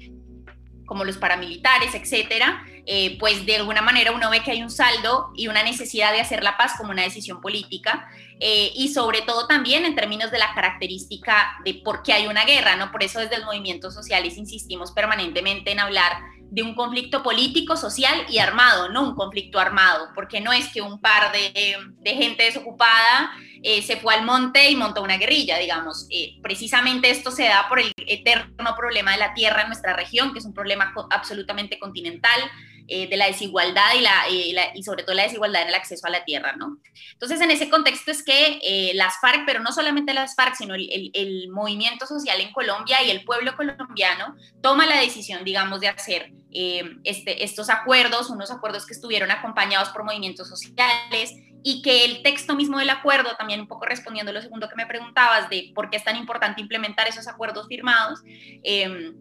como 0.86 1.04
los 1.04 1.18
paramilitares, 1.18 1.94
etcétera, 1.94 2.64
eh, 2.86 3.18
pues 3.18 3.44
de 3.44 3.56
alguna 3.56 3.82
manera 3.82 4.12
uno 4.12 4.30
ve 4.30 4.42
que 4.42 4.52
hay 4.52 4.62
un 4.62 4.70
saldo 4.70 5.32
y 5.34 5.48
una 5.48 5.62
necesidad 5.64 6.12
de 6.12 6.20
hacer 6.20 6.42
la 6.44 6.56
paz 6.56 6.74
como 6.78 6.92
una 6.92 7.02
decisión 7.02 7.40
política 7.40 8.08
eh, 8.38 8.70
y 8.74 8.88
sobre 8.88 9.22
todo 9.22 9.48
también 9.48 9.84
en 9.84 9.96
términos 9.96 10.30
de 10.30 10.38
la 10.38 10.54
característica 10.54 11.58
de 11.64 11.74
por 11.74 12.02
qué 12.02 12.12
hay 12.12 12.28
una 12.28 12.44
guerra, 12.44 12.76
¿no? 12.76 12.92
Por 12.92 13.02
eso 13.02 13.18
desde 13.18 13.38
los 13.38 13.46
movimientos 13.46 13.92
sociales 13.92 14.36
insistimos 14.36 14.92
permanentemente 14.92 15.72
en 15.72 15.80
hablar 15.80 16.12
de 16.50 16.62
un 16.62 16.74
conflicto 16.74 17.22
político, 17.22 17.76
social 17.76 18.26
y 18.28 18.38
armado, 18.38 18.88
no 18.88 19.02
un 19.02 19.14
conflicto 19.14 19.58
armado, 19.58 20.08
porque 20.14 20.40
no 20.40 20.52
es 20.52 20.68
que 20.72 20.80
un 20.80 21.00
par 21.00 21.32
de, 21.32 21.76
de 22.00 22.14
gente 22.14 22.44
desocupada 22.44 23.30
eh, 23.62 23.82
se 23.82 23.96
fue 23.96 24.14
al 24.14 24.24
monte 24.24 24.70
y 24.70 24.76
montó 24.76 25.02
una 25.02 25.16
guerrilla, 25.16 25.58
digamos. 25.58 26.06
Eh, 26.10 26.38
precisamente 26.42 27.10
esto 27.10 27.30
se 27.30 27.44
da 27.44 27.68
por 27.68 27.80
el 27.80 27.92
eterno 28.06 28.76
problema 28.76 29.12
de 29.12 29.18
la 29.18 29.34
tierra 29.34 29.62
en 29.62 29.68
nuestra 29.68 29.94
región, 29.94 30.32
que 30.32 30.38
es 30.38 30.44
un 30.44 30.54
problema 30.54 30.94
absolutamente 31.10 31.78
continental, 31.78 32.40
eh, 32.88 33.08
de 33.08 33.16
la 33.16 33.26
desigualdad 33.26 33.94
y, 33.96 34.00
la, 34.00 34.74
y, 34.74 34.82
sobre 34.82 35.02
todo 35.02 35.14
la 35.14 35.24
desigualdad 35.24 35.62
en 35.62 35.68
el 35.68 35.74
acceso 35.74 36.06
a 36.06 36.10
la 36.10 36.24
tierra, 36.24 36.54
¿no? 36.56 36.78
Entonces, 37.12 37.40
en 37.40 37.50
ese 37.50 37.68
contexto 37.68 38.10
es 38.10 38.22
que 38.22 38.58
eh, 38.62 38.92
las 38.94 39.18
FARC, 39.20 39.44
pero 39.46 39.60
no 39.60 39.72
solamente 39.72 40.14
las 40.14 40.34
FARC, 40.34 40.54
sino 40.54 40.74
el, 40.74 41.10
el, 41.12 41.48
movimiento 41.50 42.06
social 42.06 42.40
en 42.40 42.52
Colombia 42.52 43.02
y 43.02 43.10
el 43.10 43.24
pueblo 43.24 43.56
colombiano 43.56 44.36
toma 44.62 44.86
la 44.86 45.00
decisión, 45.00 45.44
digamos, 45.44 45.80
de 45.80 45.88
hacer 45.88 46.32
este, 46.52 47.44
estos 47.44 47.68
acuerdos, 47.68 48.30
unos 48.30 48.50
acuerdos 48.50 48.86
que 48.86 48.94
estuvieron 48.94 49.30
acompañados 49.30 49.90
por 49.90 50.04
movimientos 50.04 50.48
sociales 50.48 51.34
y 51.68 51.82
que 51.82 52.04
el 52.04 52.22
texto 52.22 52.54
mismo 52.54 52.78
del 52.78 52.90
acuerdo, 52.90 53.34
también 53.36 53.58
un 53.58 53.66
poco 53.66 53.86
respondiendo 53.86 54.32
lo 54.32 54.40
segundo 54.40 54.68
que 54.68 54.76
me 54.76 54.86
preguntabas 54.86 55.50
de 55.50 55.72
por 55.74 55.90
qué 55.90 55.96
es 55.96 56.04
tan 56.04 56.14
importante 56.14 56.60
implementar 56.60 57.08
esos 57.08 57.26
acuerdos 57.26 57.66
firmados, 57.66 58.20
eh, 58.62 59.12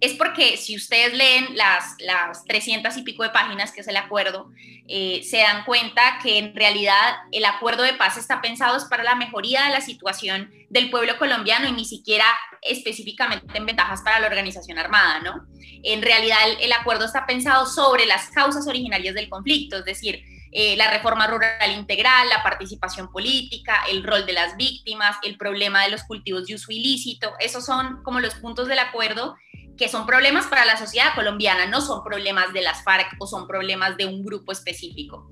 es 0.00 0.14
porque 0.14 0.56
si 0.56 0.76
ustedes 0.76 1.14
leen 1.14 1.56
las, 1.56 1.94
las 2.00 2.44
300 2.44 2.96
y 2.96 3.02
pico 3.02 3.22
de 3.22 3.30
páginas 3.30 3.72
que 3.72 3.80
es 3.80 3.88
el 3.88 3.96
acuerdo, 3.96 4.50
eh, 4.88 5.22
se 5.24 5.38
dan 5.38 5.64
cuenta 5.64 6.18
que 6.22 6.38
en 6.38 6.54
realidad 6.54 7.16
el 7.32 7.44
acuerdo 7.44 7.82
de 7.82 7.94
paz 7.94 8.16
está 8.16 8.40
pensado 8.40 8.76
para 8.88 9.02
la 9.02 9.14
mejoría 9.14 9.64
de 9.64 9.70
la 9.70 9.80
situación 9.80 10.50
del 10.68 10.90
pueblo 10.90 11.18
colombiano 11.18 11.66
y 11.68 11.72
ni 11.72 11.84
siquiera 11.84 12.24
específicamente 12.62 13.56
en 13.56 13.66
ventajas 13.66 14.02
para 14.02 14.20
la 14.20 14.26
organización 14.26 14.78
armada, 14.78 15.20
¿no? 15.20 15.46
En 15.82 16.02
realidad 16.02 16.38
el, 16.60 16.72
acuerdo 16.72 17.04
está 17.04 17.26
pensado 17.26 17.66
sobre 17.66 18.06
las 18.06 18.30
causas 18.30 18.66
originarias 18.66 19.14
del 19.14 19.28
conflicto, 19.28 19.78
es 19.78 19.84
decir, 19.84 20.22
eh, 20.52 20.76
la 20.76 20.90
reforma 20.90 21.26
rural 21.26 21.72
integral, 21.72 22.28
la 22.28 22.42
participación 22.42 23.10
política, 23.10 23.82
el 23.90 24.04
rol 24.04 24.24
de 24.26 24.32
las 24.32 24.56
víctimas, 24.56 25.16
el 25.22 25.36
problema 25.36 25.82
de 25.84 25.90
los 25.90 26.04
cultivos 26.04 26.46
de 26.46 26.54
uso 26.54 26.70
ilícito, 26.70 27.32
esos 27.40 27.64
son 27.64 28.02
como 28.02 28.20
los 28.20 28.34
puntos 28.36 28.68
del 28.68 28.78
acuerdo 28.78 29.36
que 29.76 29.88
son 29.88 30.06
problemas 30.06 30.46
para 30.46 30.64
la 30.64 30.76
sociedad 30.76 31.14
colombiana, 31.14 31.66
no 31.66 31.80
son 31.80 32.02
problemas 32.02 32.52
de 32.52 32.62
las 32.62 32.82
FARC 32.82 33.14
o 33.18 33.26
son 33.26 33.46
problemas 33.46 33.96
de 33.96 34.06
un 34.06 34.24
grupo 34.24 34.52
específico. 34.52 35.30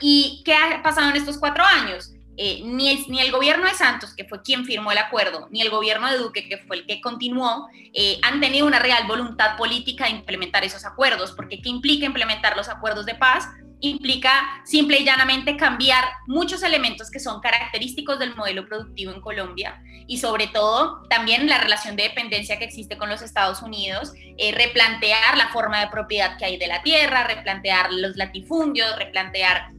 ¿Y 0.00 0.42
qué 0.44 0.54
ha 0.54 0.82
pasado 0.82 1.10
en 1.10 1.16
estos 1.16 1.38
cuatro 1.38 1.64
años? 1.64 2.12
Eh, 2.38 2.62
ni, 2.64 3.04
ni, 3.08 3.20
el 3.20 3.30
gobierno 3.30 3.66
de 3.66 3.74
Santos, 3.74 4.14
que 4.14 4.24
fue 4.24 4.40
quien 4.40 4.64
firmó 4.64 4.90
el 4.90 4.96
acuerdo, 4.96 5.48
ni 5.50 5.60
el 5.60 5.68
gobierno 5.68 6.10
de 6.10 6.16
Duque, 6.16 6.48
que 6.48 6.56
fue 6.56 6.76
el 6.76 6.86
que 6.86 7.02
continuó, 7.02 7.68
eh, 7.92 8.18
han 8.22 8.40
tenido 8.40 8.66
una 8.66 8.78
real 8.78 9.06
voluntad 9.06 9.58
política 9.58 10.04
de 10.04 10.12
implementar 10.12 10.64
esos 10.64 10.86
acuerdos, 10.86 11.32
porque 11.32 11.60
¿qué 11.60 11.68
implica 11.68 12.06
implementar 12.06 12.56
los 12.56 12.70
acuerdos 12.70 13.04
de 13.04 13.16
paz? 13.16 13.48
Implica 13.82 14.62
simple 14.64 15.00
y 15.00 15.04
llanamente 15.04 15.56
cambiar 15.56 16.04
muchos 16.26 16.62
elementos 16.62 17.10
que 17.10 17.18
son 17.18 17.40
característicos 17.40 18.18
del 18.18 18.34
modelo 18.36 18.64
productivo 18.64 19.12
en 19.12 19.20
Colombia 19.20 19.82
y 20.06 20.18
sobre 20.18 20.46
todo 20.46 21.02
también 21.10 21.48
la 21.48 21.58
relación 21.58 21.96
de 21.96 22.04
dependencia 22.04 22.58
que 22.58 22.64
existe 22.64 22.96
con 22.96 23.08
los 23.08 23.22
Estados 23.22 23.60
Unidos, 23.60 24.12
eh, 24.38 24.52
replantear 24.52 25.36
la 25.36 25.48
forma 25.48 25.80
de 25.80 25.88
propiedad 25.88 26.38
que 26.38 26.44
hay 26.44 26.58
de 26.58 26.68
la 26.68 26.82
tierra, 26.82 27.26
replantear 27.26 27.92
los 27.92 28.16
latifundios, 28.16 28.96
replantear 28.96 29.72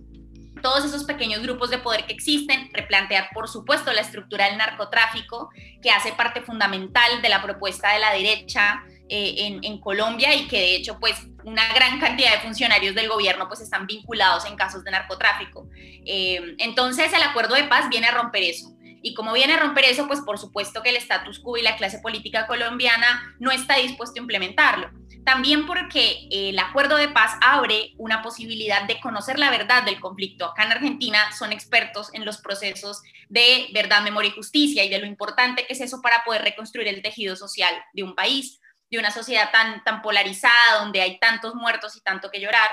todos 0.62 0.84
esos 0.86 1.06
pequeños 1.06 1.42
grupos 1.42 1.70
de 1.70 1.78
poder 1.78 2.06
que 2.06 2.14
existen, 2.14 2.70
replantear, 2.74 3.30
por 3.34 3.50
supuesto, 3.50 3.92
la 3.94 4.02
estructura 4.02 4.46
del 4.46 4.58
narcotráfico, 4.58 5.50
que 5.82 5.92
hace 5.92 6.14
parte 6.14 6.42
fundamental 6.42 7.22
de 7.22 7.30
la 7.30 7.42
propuesta 7.42 7.94
de 7.94 8.00
la 8.00 8.14
derecha 8.14 8.84
eh, 9.10 9.60
en, 9.62 9.78
Colombia 9.80 10.34
y 10.34 10.48
que 10.48 10.58
de 10.58 10.76
hecho 10.76 10.98
pues 11.00 11.16
una 11.46 11.74
gran 11.74 12.00
cantidad 12.00 12.34
de 12.34 12.40
funcionarios 12.40 12.96
del 12.96 13.10
gobierno 13.10 13.48
pues 13.48 13.62
están 13.62 13.88
vinculados 13.88 14.46
en 14.46 14.56
casos 14.56 14.84
de 14.84 14.92
narcotráfico. 14.92 15.68
Eh, 15.76 16.56
entonces 16.60 17.12
el 17.14 17.24
acuerdo 17.24 17.56
de 17.56 17.66
paz 17.66 17.90
viene 17.90 18.08
a 18.08 18.12
romper 18.12 18.44
eso. 18.44 18.74
Y 19.06 19.14
como 19.14 19.34
viene 19.34 19.54
a 19.54 19.60
romper 19.60 19.84
eso, 19.86 20.08
pues 20.08 20.22
por 20.22 20.40
supuesto 20.40 20.82
que 20.82 20.90
el 20.90 20.96
status 20.96 21.40
quo 21.40 21.58
y 21.58 21.62
la 21.62 21.76
clase 21.76 22.00
política 22.00 22.48
colombiana 22.48 23.36
no 23.40 23.52
está 23.52 23.76
dispuesto 23.76 24.20
a 24.20 24.22
implementarlo. 24.22 24.90
También 25.26 25.66
porque 25.66 26.28
el 26.32 26.58
acuerdo 26.60 26.98
de 26.98 27.10
paz 27.10 27.34
abre 27.42 27.94
una 27.98 28.22
posibilidad 28.22 28.84
de 28.84 29.00
conocer 29.00 29.40
la 29.40 29.52
verdad 29.52 29.84
del 29.84 30.00
conflicto. 30.00 30.46
Acá 30.46 30.64
en 30.64 30.72
Argentina 30.74 31.32
son 31.38 31.52
expertos 31.52 32.14
en 32.14 32.26
los 32.26 32.38
procesos 32.38 33.02
de 33.30 33.68
verdad, 33.74 34.04
memoria 34.04 34.30
y 34.30 34.36
justicia 34.36 34.84
y 34.84 34.90
de 34.90 35.00
lo 35.00 35.06
importante 35.06 35.66
que 35.66 35.74
es 35.74 35.82
eso 35.82 36.02
para 36.02 36.24
poder 36.24 36.42
reconstruir 36.42 36.88
el 36.88 37.02
tejido 37.02 37.36
social 37.36 37.74
de 37.94 38.04
un 38.04 38.16
país 38.16 38.60
de 38.94 39.00
una 39.00 39.12
sociedad 39.12 39.52
tan, 39.52 39.84
tan 39.84 40.02
polarizada, 40.02 40.80
donde 40.80 41.02
hay 41.02 41.20
tantos 41.20 41.56
muertos 41.56 41.96
y 41.98 42.02
tanto 42.02 42.30
que 42.30 42.40
llorar. 42.40 42.70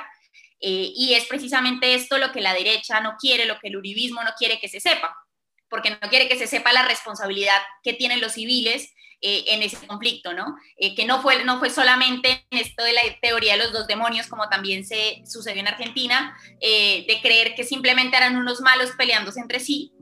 Eh, 0.61 0.93
y 0.95 1.15
es 1.15 1.25
precisamente 1.25 1.95
esto 1.95 2.19
lo 2.19 2.33
que 2.33 2.41
la 2.41 2.53
derecha 2.53 3.01
no 3.01 3.17
quiere, 3.19 3.47
lo 3.47 3.59
que 3.59 3.69
el 3.69 3.77
uribismo 3.77 4.23
no 4.23 4.31
quiere 4.39 4.61
que 4.61 4.69
se 4.69 4.81
sepa, 4.81 5.17
porque 5.69 5.91
no 5.91 6.09
quiere 6.11 6.29
que 6.29 6.39
se 6.39 6.47
sepa 6.47 6.73
la 6.73 6.87
responsabilidad 6.87 7.61
que 7.83 7.95
tienen 7.95 8.21
los 8.21 8.33
civiles 8.33 8.93
eh, 9.23 9.45
en 9.49 9.63
ese 9.63 9.87
conflicto, 9.87 10.35
¿no? 10.35 10.57
Eh, 10.77 10.95
que 10.95 11.07
no 11.07 11.23
fue, 11.23 11.45
no 11.45 11.59
fue 11.59 11.71
solamente 11.71 12.47
en 12.51 12.59
esto 12.59 12.85
de 12.85 12.93
la 12.93 13.03
teoría 13.23 13.53
de 13.53 13.65
los 13.65 13.73
dos 13.73 13.87
demonios, 13.87 14.27
como 14.27 14.49
también 14.49 14.85
se 14.85 15.23
sucedió 15.27 15.61
en 15.61 15.69
Argentina, 15.69 16.37
de 16.61 17.19
creer 17.23 17.55
que 17.55 17.65
simplemente 17.65 18.17
eran 18.17 18.37
unos 18.37 18.61
malos 18.61 18.91
peleándose 18.97 19.41
entre 19.41 19.61
sí, 19.61 19.93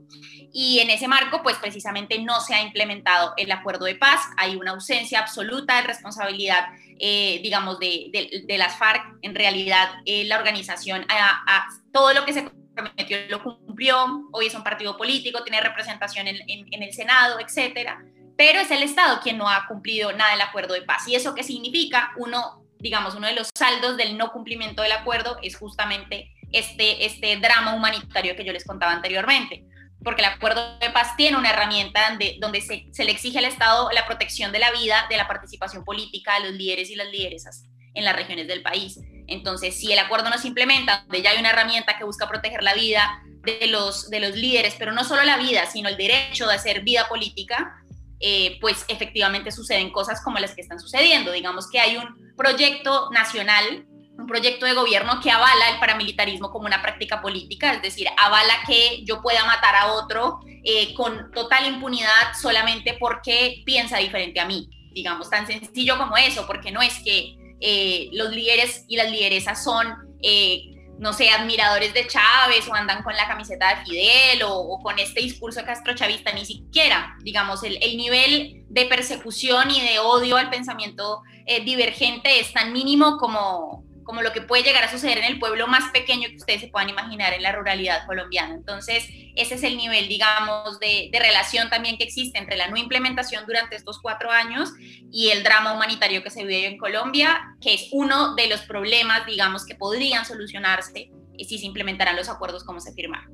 y 0.52 0.80
en 0.80 0.90
ese 0.90 1.08
marco, 1.08 1.42
pues 1.42 1.56
precisamente 1.56 2.18
no 2.18 2.40
se 2.40 2.54
ha 2.54 2.62
implementado 2.62 3.34
el 3.36 3.50
acuerdo 3.52 3.84
de 3.84 3.96
paz, 3.96 4.20
hay 4.36 4.56
una 4.56 4.72
ausencia 4.72 5.20
absoluta 5.20 5.76
de 5.76 5.82
responsabilidad, 5.82 6.68
eh, 6.98 7.40
digamos, 7.42 7.78
de, 7.78 8.44
de, 8.46 8.58
las 8.58 8.76
FARC. 8.78 9.02
En 9.22 9.34
realidad, 9.34 9.88
eh, 10.06 10.24
la 10.24 10.38
organización, 10.38 11.04
a, 11.08 11.66
todo 11.92 12.14
lo 12.14 12.24
que 12.24 12.32
se 12.32 12.50
prometió 12.74 13.18
lo 13.28 13.42
cumplió, 13.42 14.28
hoy 14.32 14.46
es 14.46 14.54
un 14.54 14.64
partido 14.64 14.96
político, 14.96 15.42
tiene 15.42 15.60
representación 15.60 16.28
en, 16.28 16.38
en, 16.46 16.82
el 16.82 16.92
Senado, 16.92 17.38
etcétera, 17.40 18.02
pero 18.36 18.60
es 18.60 18.70
el 18.70 18.82
Estado 18.82 19.20
quien 19.20 19.36
no 19.36 19.48
ha 19.48 19.66
cumplido 19.66 20.12
nada 20.12 20.30
del 20.30 20.40
acuerdo 20.40 20.74
de 20.74 20.82
paz. 20.82 21.06
¿Y 21.08 21.14
eso 21.14 21.34
qué 21.34 21.42
significa? 21.42 22.12
Uno, 22.16 22.62
digamos, 22.78 23.14
uno 23.14 23.26
de 23.26 23.34
los 23.34 23.50
saldos 23.54 23.96
del 23.96 24.16
no 24.16 24.32
cumplimiento 24.32 24.82
del 24.82 24.92
acuerdo 24.92 25.38
es 25.42 25.56
justamente 25.56 26.30
este, 26.52 27.04
este 27.04 27.36
drama 27.36 27.74
humanitario 27.74 28.36
que 28.36 28.44
yo 28.44 28.52
les 28.52 28.64
contaba 28.64 28.92
anteriormente 28.92 29.64
porque 30.02 30.22
el 30.22 30.28
acuerdo 30.28 30.78
de 30.78 30.90
paz 30.90 31.16
tiene 31.16 31.36
una 31.36 31.50
herramienta 31.50 32.10
donde, 32.10 32.36
donde 32.40 32.60
se, 32.60 32.86
se, 32.92 33.04
le 33.04 33.12
exige 33.12 33.38
al 33.38 33.44
Estado 33.44 33.90
la 33.92 34.06
protección 34.06 34.52
de 34.52 34.58
la 34.58 34.70
vida, 34.70 35.06
de 35.10 35.16
la 35.16 35.26
participación 35.26 35.84
política 35.84 36.34
de 36.38 36.48
los 36.48 36.52
líderes 36.52 36.90
y 36.90 36.94
las 36.94 37.08
lideresas 37.08 37.64
en 37.94 38.04
las 38.04 38.14
regiones 38.14 38.46
del 38.46 38.62
país. 38.62 38.98
Entonces, 39.26 39.78
si 39.78 39.92
el 39.92 39.98
acuerdo 39.98 40.30
no 40.30 40.38
se 40.38 40.48
implementa, 40.48 41.02
donde 41.02 41.22
ya 41.22 41.30
hay 41.30 41.38
una 41.38 41.50
herramienta 41.50 41.98
que 41.98 42.04
busca 42.04 42.28
proteger 42.28 42.62
la 42.62 42.74
vida 42.74 43.22
de 43.42 43.66
los, 43.66 44.08
de 44.10 44.20
los 44.20 44.36
líderes, 44.36 44.76
pero 44.78 44.92
no 44.92 45.04
solo 45.04 45.22
la 45.24 45.36
vida, 45.36 45.66
sino 45.66 45.88
el 45.88 45.96
derecho 45.96 46.46
de 46.46 46.54
hacer 46.54 46.82
vida 46.82 47.08
política, 47.08 47.76
eh, 48.20 48.58
pues 48.60 48.84
efectivamente 48.88 49.52
suceden 49.52 49.90
cosas 49.90 50.22
como 50.22 50.38
las 50.38 50.54
que 50.54 50.60
están 50.60 50.80
sucediendo. 50.80 51.32
Digamos 51.32 51.68
que 51.70 51.80
hay 51.80 51.96
un 51.96 52.34
proyecto 52.36 53.10
nacional 53.10 53.86
proyecto 54.28 54.66
de 54.66 54.74
gobierno 54.74 55.20
que 55.20 55.30
avala 55.30 55.70
el 55.70 55.80
paramilitarismo 55.80 56.50
como 56.50 56.66
una 56.66 56.82
práctica 56.82 57.20
política, 57.20 57.72
es 57.72 57.82
decir, 57.82 58.06
avala 58.16 58.54
que 58.66 59.02
yo 59.04 59.20
pueda 59.22 59.44
matar 59.44 59.74
a 59.74 59.92
otro 59.94 60.40
eh, 60.64 60.94
con 60.94 61.32
total 61.32 61.66
impunidad 61.66 62.34
solamente 62.40 62.96
porque 63.00 63.62
piensa 63.64 63.98
diferente 63.98 64.38
a 64.38 64.46
mí, 64.46 64.68
digamos, 64.92 65.30
tan 65.30 65.46
sencillo 65.46 65.98
como 65.98 66.16
eso, 66.16 66.46
porque 66.46 66.70
no 66.70 66.82
es 66.82 66.94
que 67.02 67.36
eh, 67.60 68.08
los 68.12 68.30
líderes 68.30 68.84
y 68.86 68.96
las 68.96 69.10
lideresas 69.10 69.64
son, 69.64 69.96
eh, 70.22 70.62
no 70.98 71.12
sé, 71.12 71.30
admiradores 71.30 71.94
de 71.94 72.06
Chávez 72.06 72.68
o 72.68 72.74
andan 72.74 73.02
con 73.02 73.16
la 73.16 73.26
camiseta 73.26 73.74
de 73.74 73.84
Fidel 73.84 74.42
o, 74.44 74.78
con 74.82 74.98
este 74.98 75.20
discurso 75.20 75.64
castrochavista, 75.64 76.32
ni 76.32 76.44
siquiera, 76.44 77.16
digamos, 77.22 77.62
el, 77.62 77.78
el, 77.82 77.96
nivel 77.96 78.64
de 78.68 78.84
persecución 78.86 79.70
y 79.70 79.80
de 79.80 79.98
odio 80.00 80.36
al 80.36 80.50
pensamiento 80.50 81.22
divergente 81.64 82.40
es 82.40 82.52
tan 82.52 82.74
mínimo 82.74 83.16
como 83.16 83.87
como 84.08 84.22
lo 84.22 84.32
que 84.32 84.40
puede 84.40 84.62
llegar 84.62 84.82
a 84.82 84.90
suceder 84.90 85.18
en 85.18 85.24
el 85.24 85.38
pueblo 85.38 85.66
más 85.66 85.92
pequeño 85.92 86.30
que 86.30 86.36
ustedes 86.36 86.62
se 86.62 86.68
puedan 86.68 86.88
imaginar 86.88 87.34
en 87.34 87.42
la 87.42 87.52
ruralidad 87.52 88.06
colombiana. 88.06 88.54
Entonces, 88.54 89.06
ese 89.36 89.56
es 89.56 89.62
el 89.62 89.76
nivel, 89.76 90.08
digamos, 90.08 90.80
de, 90.80 91.10
relación 91.12 91.68
también 91.68 91.98
que 91.98 92.04
existe 92.04 92.38
entre 92.38 92.56
la 92.56 92.68
no 92.68 92.78
implementación 92.78 93.44
durante 93.46 93.76
estos 93.76 93.98
cuatro 94.00 94.30
años 94.30 94.70
y 95.12 95.28
el 95.28 95.44
drama 95.44 95.74
humanitario 95.74 96.22
que 96.22 96.30
se 96.30 96.46
vive 96.46 96.68
en 96.68 96.78
Colombia, 96.78 97.54
que 97.60 97.74
es 97.74 97.90
uno 97.92 98.34
de 98.34 98.48
los 98.48 98.62
problemas, 98.62 99.26
digamos, 99.26 99.66
que 99.66 99.74
podrían 99.74 100.24
solucionarse 100.24 101.10
si 101.38 101.58
se 101.58 101.66
implementaran 101.66 102.16
los 102.16 102.30
acuerdos 102.30 102.64
como 102.64 102.80
se 102.80 102.94
firmaron. 102.94 103.30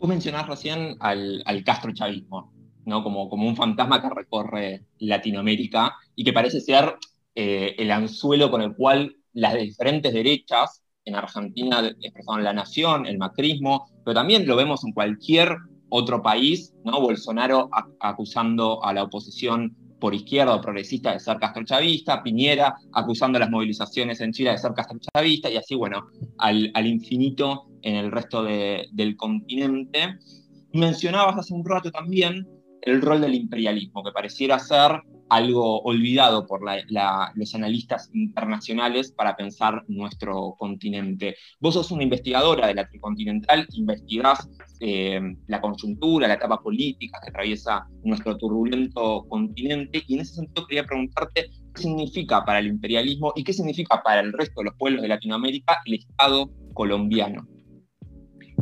Tú 0.00 0.06
mencionás 0.06 0.46
recién 0.46 0.96
al, 1.00 1.42
al 1.44 1.62
Castro 1.64 1.92
chavismo, 1.92 2.50
¿no? 2.86 3.02
Como, 3.02 3.28
como 3.28 3.46
un 3.46 3.56
fantasma 3.56 4.00
que 4.00 4.08
recorre 4.08 4.84
Latinoamérica 5.00 5.96
y 6.16 6.24
que 6.24 6.32
parece 6.32 6.62
ser 6.62 6.96
eh, 7.34 7.74
el 7.76 7.90
anzuelo 7.90 8.50
con 8.50 8.62
el 8.62 8.74
cual 8.74 9.14
las 9.34 9.54
diferentes 9.54 10.12
derechas, 10.12 10.82
en 11.04 11.16
Argentina 11.16 11.86
expresaron 12.00 12.44
la 12.44 12.52
nación, 12.52 13.06
el 13.06 13.18
macrismo, 13.18 13.86
pero 14.04 14.14
también 14.14 14.46
lo 14.46 14.56
vemos 14.56 14.84
en 14.84 14.92
cualquier 14.92 15.56
otro 15.90 16.22
país, 16.22 16.74
¿no? 16.84 17.00
Bolsonaro 17.00 17.68
acusando 18.00 18.82
a 18.82 18.92
la 18.92 19.04
oposición 19.04 19.76
por 20.00 20.14
izquierda 20.14 20.54
o 20.54 20.60
progresista 20.60 21.12
de 21.12 21.20
ser 21.20 21.38
castrochavista, 21.38 22.22
Piñera 22.22 22.74
acusando 22.92 23.36
a 23.36 23.40
las 23.40 23.50
movilizaciones 23.50 24.20
en 24.20 24.32
Chile 24.32 24.50
de 24.50 24.58
ser 24.58 24.72
castrochavista, 24.72 25.50
y 25.50 25.56
así, 25.56 25.74
bueno, 25.74 26.08
al, 26.38 26.86
infinito 26.86 27.66
en 27.82 27.96
el 27.96 28.10
resto 28.10 28.42
del 28.42 29.16
continente. 29.16 30.18
mencionabas 30.72 31.38
hace 31.38 31.54
un 31.54 31.64
rato 31.64 31.90
también 31.90 32.46
el 32.82 33.00
rol 33.00 33.20
del 33.20 33.34
imperialismo, 33.34 34.02
que 34.02 34.12
pareciera 34.12 34.58
ser 34.58 35.00
algo 35.28 35.80
olvidado 35.82 36.46
por 36.46 36.60
los 36.62 37.54
analistas 37.54 38.10
internacionales 38.12 39.12
para 39.12 39.36
pensar 39.36 39.84
nuestro 39.88 40.54
continente. 40.58 41.36
Vos 41.60 41.74
sos 41.74 41.90
una 41.90 42.02
investigadora 42.02 42.66
de 42.66 42.74
la 42.74 42.88
tricontinental, 42.88 43.66
investigás 43.72 44.48
eh, 44.80 45.20
la 45.46 45.60
coyuntura, 45.60 46.28
la 46.28 46.34
etapa 46.34 46.60
política 46.60 47.18
que 47.22 47.30
atraviesa 47.30 47.86
nuestro 48.02 48.36
turbulento 48.36 49.24
continente, 49.28 50.02
y 50.06 50.14
en 50.14 50.20
ese 50.20 50.34
sentido 50.34 50.66
quería 50.66 50.84
preguntarte 50.84 51.50
qué 51.74 51.82
significa 51.82 52.44
para 52.44 52.58
el 52.58 52.66
imperialismo 52.66 53.32
y 53.34 53.44
qué 53.44 53.52
significa 53.52 54.02
para 54.02 54.20
el 54.20 54.32
resto 54.32 54.60
de 54.60 54.66
los 54.66 54.74
pueblos 54.76 55.02
de 55.02 55.08
Latinoamérica 55.08 55.78
el 55.86 55.94
Estado 55.94 56.50
colombiano. 56.74 57.53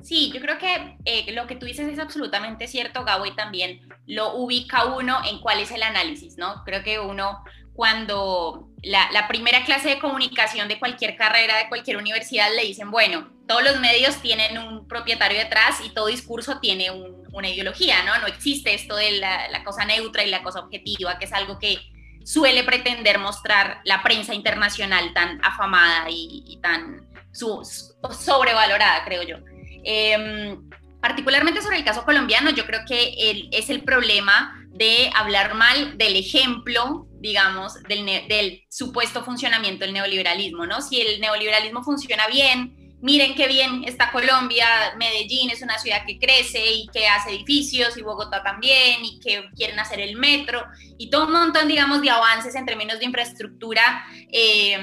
Sí, 0.02 0.32
yo 0.34 0.40
creo 0.40 0.58
que 0.58 0.96
eh, 1.04 1.32
lo 1.32 1.46
que 1.46 1.54
tú 1.54 1.66
dices 1.66 1.88
es 1.88 1.98
absolutamente 1.98 2.66
cierto, 2.66 3.04
Gabo, 3.04 3.32
también 3.34 3.88
lo 4.06 4.34
ubica 4.34 4.86
uno 4.86 5.20
en 5.24 5.38
cuál 5.40 5.60
es 5.60 5.70
el 5.70 5.82
análisis, 5.82 6.36
¿no? 6.36 6.62
Creo 6.64 6.82
que 6.82 6.98
uno 6.98 7.42
cuando 7.74 8.68
la, 8.82 9.26
primera 9.28 9.64
clase 9.64 9.88
de 9.88 9.98
comunicación 9.98 10.68
de 10.68 10.78
cualquier 10.78 11.16
carrera, 11.16 11.56
de 11.56 11.68
cualquier 11.68 11.96
universidad, 11.96 12.48
le 12.54 12.64
dicen, 12.64 12.90
bueno, 12.90 13.30
todos 13.46 13.62
los 13.62 13.80
medios 13.80 14.20
tienen 14.20 14.58
un 14.58 14.86
propietario 14.86 15.38
detrás 15.38 15.80
y 15.84 15.90
todo 15.90 16.06
discurso 16.06 16.58
tiene 16.60 16.90
una 16.90 17.48
ideología, 17.48 18.02
¿no? 18.02 18.18
No 18.18 18.26
existe 18.26 18.74
esto 18.74 18.96
de 18.96 19.12
la, 19.12 19.64
cosa 19.64 19.84
neutra 19.84 20.22
y 20.22 20.30
la 20.30 20.42
cosa 20.42 20.60
objetiva, 20.60 21.18
que 21.18 21.24
es 21.24 21.32
algo 21.32 21.58
que 21.58 21.78
suele 22.24 22.62
pretender 22.62 23.18
mostrar 23.18 23.80
la 23.84 24.02
prensa 24.02 24.34
internacional 24.34 25.12
tan 25.14 25.42
afamada 25.42 26.06
y, 26.10 26.58
tan 26.62 27.08
sobrevalorada, 27.32 29.04
creo 29.04 29.22
yo. 29.22 29.36
Em, 29.84 30.58
particularmente 31.00 31.62
sobre 31.62 31.78
el 31.78 31.84
caso 31.84 32.04
colombiano, 32.04 32.50
yo 32.50 32.64
creo 32.64 32.80
que 32.86 33.48
es 33.50 33.70
el 33.70 33.82
problema 33.82 34.56
de 34.68 35.10
hablar 35.14 35.54
mal 35.54 35.98
del 35.98 36.16
ejemplo, 36.16 37.06
digamos, 37.20 37.74
del, 37.84 38.06
del, 38.28 38.64
supuesto 38.68 39.24
funcionamiento 39.24 39.84
del 39.84 39.94
neoliberalismo, 39.94 40.66
¿no? 40.66 40.80
Si 40.80 41.00
el 41.00 41.20
neoliberalismo 41.20 41.82
funciona 41.82 42.26
bien, 42.26 42.96
miren 43.02 43.34
qué 43.34 43.48
bien 43.48 43.82
está 43.84 44.12
Colombia, 44.12 44.94
Medellín 44.96 45.50
es 45.50 45.60
una 45.60 45.78
ciudad 45.78 46.06
que 46.06 46.18
crece 46.18 46.72
y 46.72 46.86
que 46.88 47.06
hace 47.08 47.30
edificios, 47.30 47.96
y 47.96 48.02
Bogotá 48.02 48.42
también, 48.42 49.04
y 49.04 49.18
que 49.20 49.44
quieren 49.56 49.78
hacer 49.78 50.00
el 50.00 50.16
metro, 50.16 50.64
y 50.98 51.10
todo 51.10 51.26
un 51.26 51.32
montón, 51.32 51.68
digamos, 51.68 52.00
de 52.00 52.10
avances 52.10 52.54
en 52.54 52.64
términos 52.64 52.98
de 52.98 53.04
infraestructura. 53.04 54.06
Eh, 54.30 54.78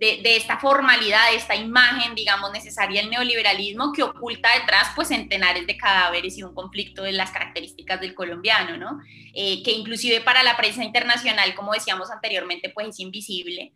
de, 0.00 0.36
esta 0.36 0.58
formalidad, 0.58 1.30
de 1.30 1.36
esta 1.36 1.54
imagen, 1.54 2.14
digamos, 2.14 2.50
necesaria 2.52 3.02
del 3.02 3.10
neoliberalismo 3.10 3.92
que 3.92 4.02
oculta 4.02 4.48
detrás 4.58 4.88
pues 4.96 5.08
centenares 5.08 5.66
de 5.66 5.76
cadáveres 5.76 6.38
y 6.38 6.42
un 6.42 6.54
conflicto 6.54 7.02
de 7.02 7.12
las 7.12 7.30
características 7.30 8.00
del 8.00 8.14
colombiano, 8.14 8.78
¿no? 8.78 8.98
Eh, 9.34 9.62
que 9.62 9.72
inclusive 9.72 10.22
para 10.22 10.42
la 10.42 10.56
prensa 10.56 10.82
internacional, 10.82 11.54
como 11.54 11.74
decíamos 11.74 12.10
anteriormente, 12.10 12.70
pues 12.70 12.88
es 12.88 13.00
invisible. 13.00 13.72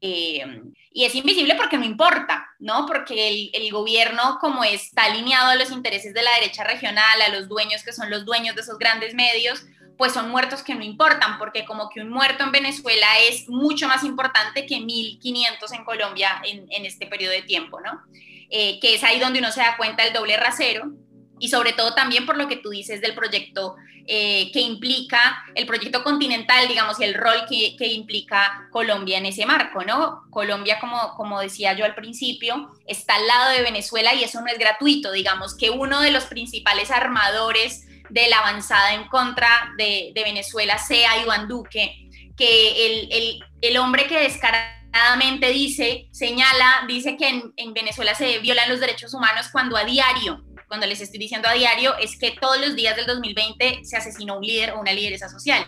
Eh, 0.00 0.62
y 0.92 1.04
es 1.04 1.14
invisible 1.14 1.56
porque 1.56 1.76
no 1.76 1.84
importa, 1.84 2.46
¿no? 2.60 2.86
Porque 2.86 3.28
el, 3.28 3.50
el, 3.52 3.70
gobierno, 3.72 4.38
como 4.40 4.62
está 4.62 5.04
alineado 5.04 5.48
a 5.48 5.56
los 5.56 5.72
intereses 5.72 6.14
de 6.14 6.22
la 6.22 6.32
derecha 6.36 6.62
regional, 6.62 7.20
a 7.20 7.28
los 7.30 7.48
dueños 7.48 7.82
que 7.82 7.92
son 7.92 8.10
los 8.10 8.24
dueños 8.24 8.54
de 8.54 8.62
esos 8.62 8.78
grandes 8.78 9.12
medios, 9.14 9.66
pues 9.96 10.12
son 10.12 10.30
muertos 10.30 10.62
que 10.62 10.74
no 10.74 10.82
importan, 10.82 11.38
porque 11.38 11.64
como 11.64 11.88
que 11.88 12.00
un 12.00 12.10
muerto 12.10 12.44
en 12.44 12.52
Venezuela 12.52 13.06
es 13.28 13.48
mucho 13.48 13.88
más 13.88 14.04
importante 14.04 14.66
que 14.66 14.76
1.500 14.76 15.72
en 15.72 15.84
Colombia 15.84 16.42
en, 16.44 16.84
este 16.84 17.06
periodo 17.06 17.32
de 17.32 17.42
tiempo, 17.42 17.80
¿no? 17.80 18.02
Eh, 18.50 18.78
que 18.80 18.94
es 18.94 19.04
ahí 19.04 19.18
donde 19.18 19.38
uno 19.38 19.50
se 19.52 19.60
da 19.60 19.76
cuenta 19.76 20.04
del 20.04 20.12
doble 20.12 20.36
rasero 20.36 20.92
y 21.38 21.48
sobre 21.48 21.72
todo 21.72 21.94
también 21.94 22.26
por 22.26 22.36
lo 22.36 22.48
que 22.48 22.56
tú 22.56 22.70
dices 22.70 23.00
del 23.00 23.14
proyecto 23.14 23.76
eh, 24.06 24.50
que 24.52 24.60
implica, 24.60 25.44
el 25.54 25.66
proyecto 25.66 26.04
continental, 26.04 26.68
digamos, 26.68 27.00
y 27.00 27.04
el 27.04 27.14
rol 27.14 27.46
que, 27.48 27.74
que, 27.78 27.86
implica 27.86 28.68
Colombia 28.70 29.16
en 29.16 29.24
ese 29.24 29.46
marco, 29.46 29.82
¿no? 29.82 30.24
Colombia, 30.30 30.78
como, 30.78 31.14
como 31.14 31.40
decía 31.40 31.72
yo 31.72 31.86
al 31.86 31.94
principio, 31.94 32.70
está 32.86 33.14
al 33.14 33.26
lado 33.26 33.52
de 33.52 33.62
Venezuela 33.62 34.12
y 34.12 34.22
eso 34.22 34.42
no 34.42 34.48
es 34.48 34.58
gratuito, 34.58 35.10
digamos, 35.10 35.56
que 35.56 35.70
uno 35.70 36.02
de 36.02 36.10
los 36.10 36.24
principales 36.24 36.90
armadores 36.90 37.86
de 38.10 38.28
la 38.28 38.38
avanzada 38.38 38.94
en 38.94 39.06
contra 39.08 39.72
de, 39.78 40.12
Venezuela 40.14 40.78
sea 40.78 41.20
Iván 41.22 41.48
Duque, 41.48 42.08
que 42.36 43.40
el, 43.60 43.76
hombre 43.76 44.06
que 44.06 44.18
descaradamente 44.20 45.48
dice, 45.50 46.08
señala, 46.12 46.84
dice 46.88 47.16
que 47.16 47.28
en, 47.56 47.74
Venezuela 47.74 48.14
se 48.14 48.38
violan 48.38 48.68
los 48.68 48.80
derechos 48.80 49.14
humanos 49.14 49.48
cuando 49.52 49.76
a 49.76 49.84
diario, 49.84 50.44
cuando 50.68 50.86
les 50.86 51.00
estoy 51.00 51.18
diciendo 51.18 51.48
a 51.48 51.52
diario, 51.52 51.96
es 51.98 52.18
que 52.18 52.32
todos 52.32 52.60
los 52.60 52.74
días 52.74 52.96
del 52.96 53.06
2020 53.06 53.84
se 53.84 53.96
asesinó 53.96 54.38
un 54.38 54.44
líder 54.44 54.72
o 54.72 54.80
una 54.80 54.92
lideresa 54.92 55.28
social 55.28 55.66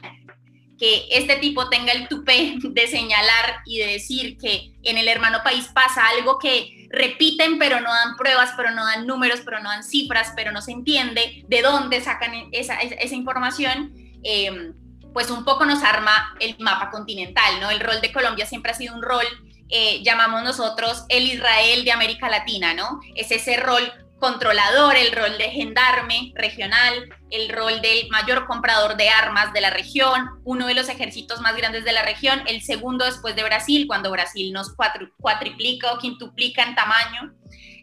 que 0.79 1.07
este 1.11 1.37
tipo 1.37 1.69
tenga 1.69 1.93
el 1.93 2.09
tupé 2.09 2.57
de 2.63 2.87
señalar 2.87 3.61
y 3.65 3.79
de 3.79 3.87
decir 3.87 4.37
que 4.39 4.73
en 4.83 4.99
el 4.99 5.09
hermano 5.09 5.39
país 5.43 5.69
pasa 5.73 6.07
algo 6.09 6.39
que 6.39 6.89
repiten 6.91 7.59
pero 7.59 7.81
no 7.81 7.93
dan 7.93 8.17
pruebas, 8.17 8.53
pero 8.57 8.71
no 8.71 8.85
dan 8.85 9.07
números, 9.07 9.41
pero 9.45 9.61
no 9.61 9.71
dan 9.71 9.85
cifras, 9.85 10.33
pero 10.37 10.53
no 10.53 10.61
se 10.63 10.73
entiende 10.73 11.45
de 11.49 11.63
dónde 11.63 12.01
sacan 12.01 12.33
esa, 12.53 12.77
esa 12.81 13.15
información, 13.15 13.93
eh, 14.23 14.73
pues 15.13 15.31
un 15.31 15.45
poco 15.45 15.65
nos 15.65 15.83
arma 15.83 16.35
el 16.41 16.57
mapa 16.59 16.91
continental, 16.91 17.61
¿no? 17.61 17.71
El 17.71 17.81
rol 17.81 18.01
de 18.01 18.13
Colombia 18.13 18.45
siempre 18.45 18.73
ha 18.73 18.75
sido 18.75 18.95
un 18.95 19.03
rol, 19.03 19.25
eh, 19.71 20.03
llamamos 20.03 20.43
nosotros 20.43 21.05
el 21.09 21.25
Israel 21.25 21.85
de 21.85 21.93
América 21.93 22.29
Latina, 22.29 22.75
¿no? 22.75 23.01
Es 23.15 23.31
ese 23.31 23.57
rol 23.57 23.93
controlador, 24.19 24.97
el 24.97 25.13
rol 25.13 25.37
de 25.39 25.51
gendarme 25.51 26.33
regional, 26.35 27.09
el 27.31 27.49
rol 27.49 27.81
del 27.81 28.09
mayor 28.09 28.47
comprador 28.47 28.97
de 28.97 29.09
armas 29.09 29.53
de 29.53 29.61
la 29.61 29.71
región, 29.71 30.41
uno 30.45 30.67
de 30.67 30.75
los 30.75 30.89
ejércitos 30.89 31.41
más 31.41 31.57
grandes 31.57 31.85
de 31.85 31.93
la 31.93 32.03
región, 32.03 32.43
el 32.47 32.63
segundo 32.63 33.05
después 33.05 33.37
de 33.37 33.45
Brasil, 33.45 33.87
cuando 33.87 34.11
Brasil 34.11 34.53
nos 34.53 34.75
cuatriplica 35.19 35.93
o 35.93 35.99
quintuplica 35.99 36.63
en 36.63 36.75
tamaño. 36.75 37.35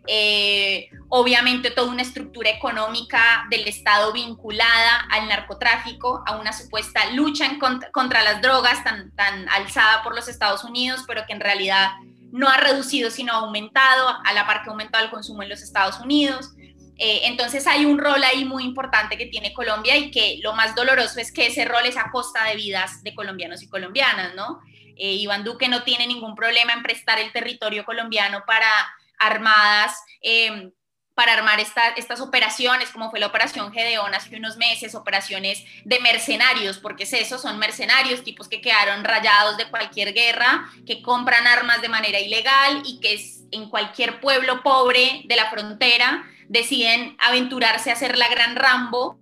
Eh, 0.05 0.89
obviamente 1.07 1.71
toda 1.71 1.89
una 1.89 2.01
estructura 2.01 2.49
económica 2.49 3.45
del 3.49 3.65
Estado 3.69 4.11
vinculada 4.11 5.07
al 5.09 5.29
narcotráfico, 5.29 6.23
a 6.25 6.35
una 6.35 6.51
supuesta 6.51 7.09
lucha 7.11 7.57
contra, 7.57 7.89
contra, 7.91 8.21
las 8.21 8.41
drogas 8.41 8.83
tan, 8.83 9.15
tan 9.15 9.47
alzada 9.47 10.03
por 10.03 10.13
los 10.13 10.27
Estados 10.27 10.65
Unidos, 10.65 11.05
pero 11.07 11.23
que 11.25 11.31
en 11.31 11.39
realidad 11.39 11.91
no 12.33 12.49
ha 12.49 12.57
reducido, 12.57 13.11
sino 13.11 13.31
ha 13.31 13.37
aumentado, 13.37 14.09
a 14.25 14.33
la 14.33 14.47
par 14.47 14.63
que 14.63 14.69
ha 14.69 14.71
aumentado 14.71 15.05
el 15.05 15.11
consumo 15.11 15.43
en 15.43 15.49
los 15.49 15.61
Estados 15.61 15.99
Unidos. 15.99 16.55
Eh, 16.97 17.21
entonces 17.25 17.67
hay 17.67 17.85
un 17.85 17.99
rol 17.99 18.23
ahí 18.23 18.43
muy 18.43 18.63
importante 18.63 19.19
que 19.19 19.27
tiene 19.27 19.53
Colombia 19.53 19.95
y 19.97 20.09
que 20.09 20.39
lo 20.41 20.53
más 20.53 20.73
doloroso 20.73 21.19
es 21.19 21.31
que 21.31 21.47
ese 21.47 21.63
rol 21.65 21.85
es 21.85 21.95
a 21.95 22.09
costa 22.11 22.43
de 22.45 22.55
vidas 22.55 23.03
de 23.03 23.13
colombianos 23.13 23.61
y 23.61 23.69
colombianas, 23.69 24.33
¿no? 24.33 24.61
Eh, 24.95 25.13
Iván 25.13 25.43
Duque 25.43 25.67
no 25.67 25.83
tiene 25.83 26.07
ningún 26.07 26.33
problema 26.33 26.73
en 26.73 26.81
prestar 26.81 27.19
el 27.19 27.31
territorio 27.31 27.85
colombiano 27.85 28.43
para 28.47 28.67
armadas 29.19 29.95
eh, 30.19 30.71
para 31.15 31.33
armar 31.33 31.59
estas 31.59 32.21
operaciones, 32.21 32.89
como 32.89 33.11
fue 33.11 33.19
la 33.19 33.27
operación 33.27 33.71
Gedeón 33.71 34.15
hace 34.15 34.35
unos 34.35 34.57
meses, 34.57 34.95
operaciones 34.95 35.63
de 35.85 35.99
mercenarios, 35.99 36.79
porque 36.79 37.03
es 37.03 37.13
eso, 37.13 37.37
son 37.37 37.59
mercenarios, 37.59 38.23
tipos 38.23 38.47
que 38.47 38.61
quedaron 38.61 39.03
rayados 39.03 39.57
de 39.57 39.67
cualquier 39.67 40.13
guerra, 40.13 40.69
que 40.87 41.03
compran 41.03 41.45
armas 41.45 41.81
de 41.81 41.89
manera 41.89 42.19
ilegal 42.19 42.81
y 42.85 42.99
que 42.99 43.19
en 43.51 43.69
cualquier 43.69 44.19
pueblo 44.19 44.63
pobre 44.63 45.21
de 45.25 45.35
la 45.35 45.51
frontera 45.51 46.25
deciden 46.47 47.15
aventurarse 47.19 47.91
a 47.91 47.93
hacer 47.93 48.17
la 48.17 48.27
gran 48.29 48.55
Rambo. 48.55 49.17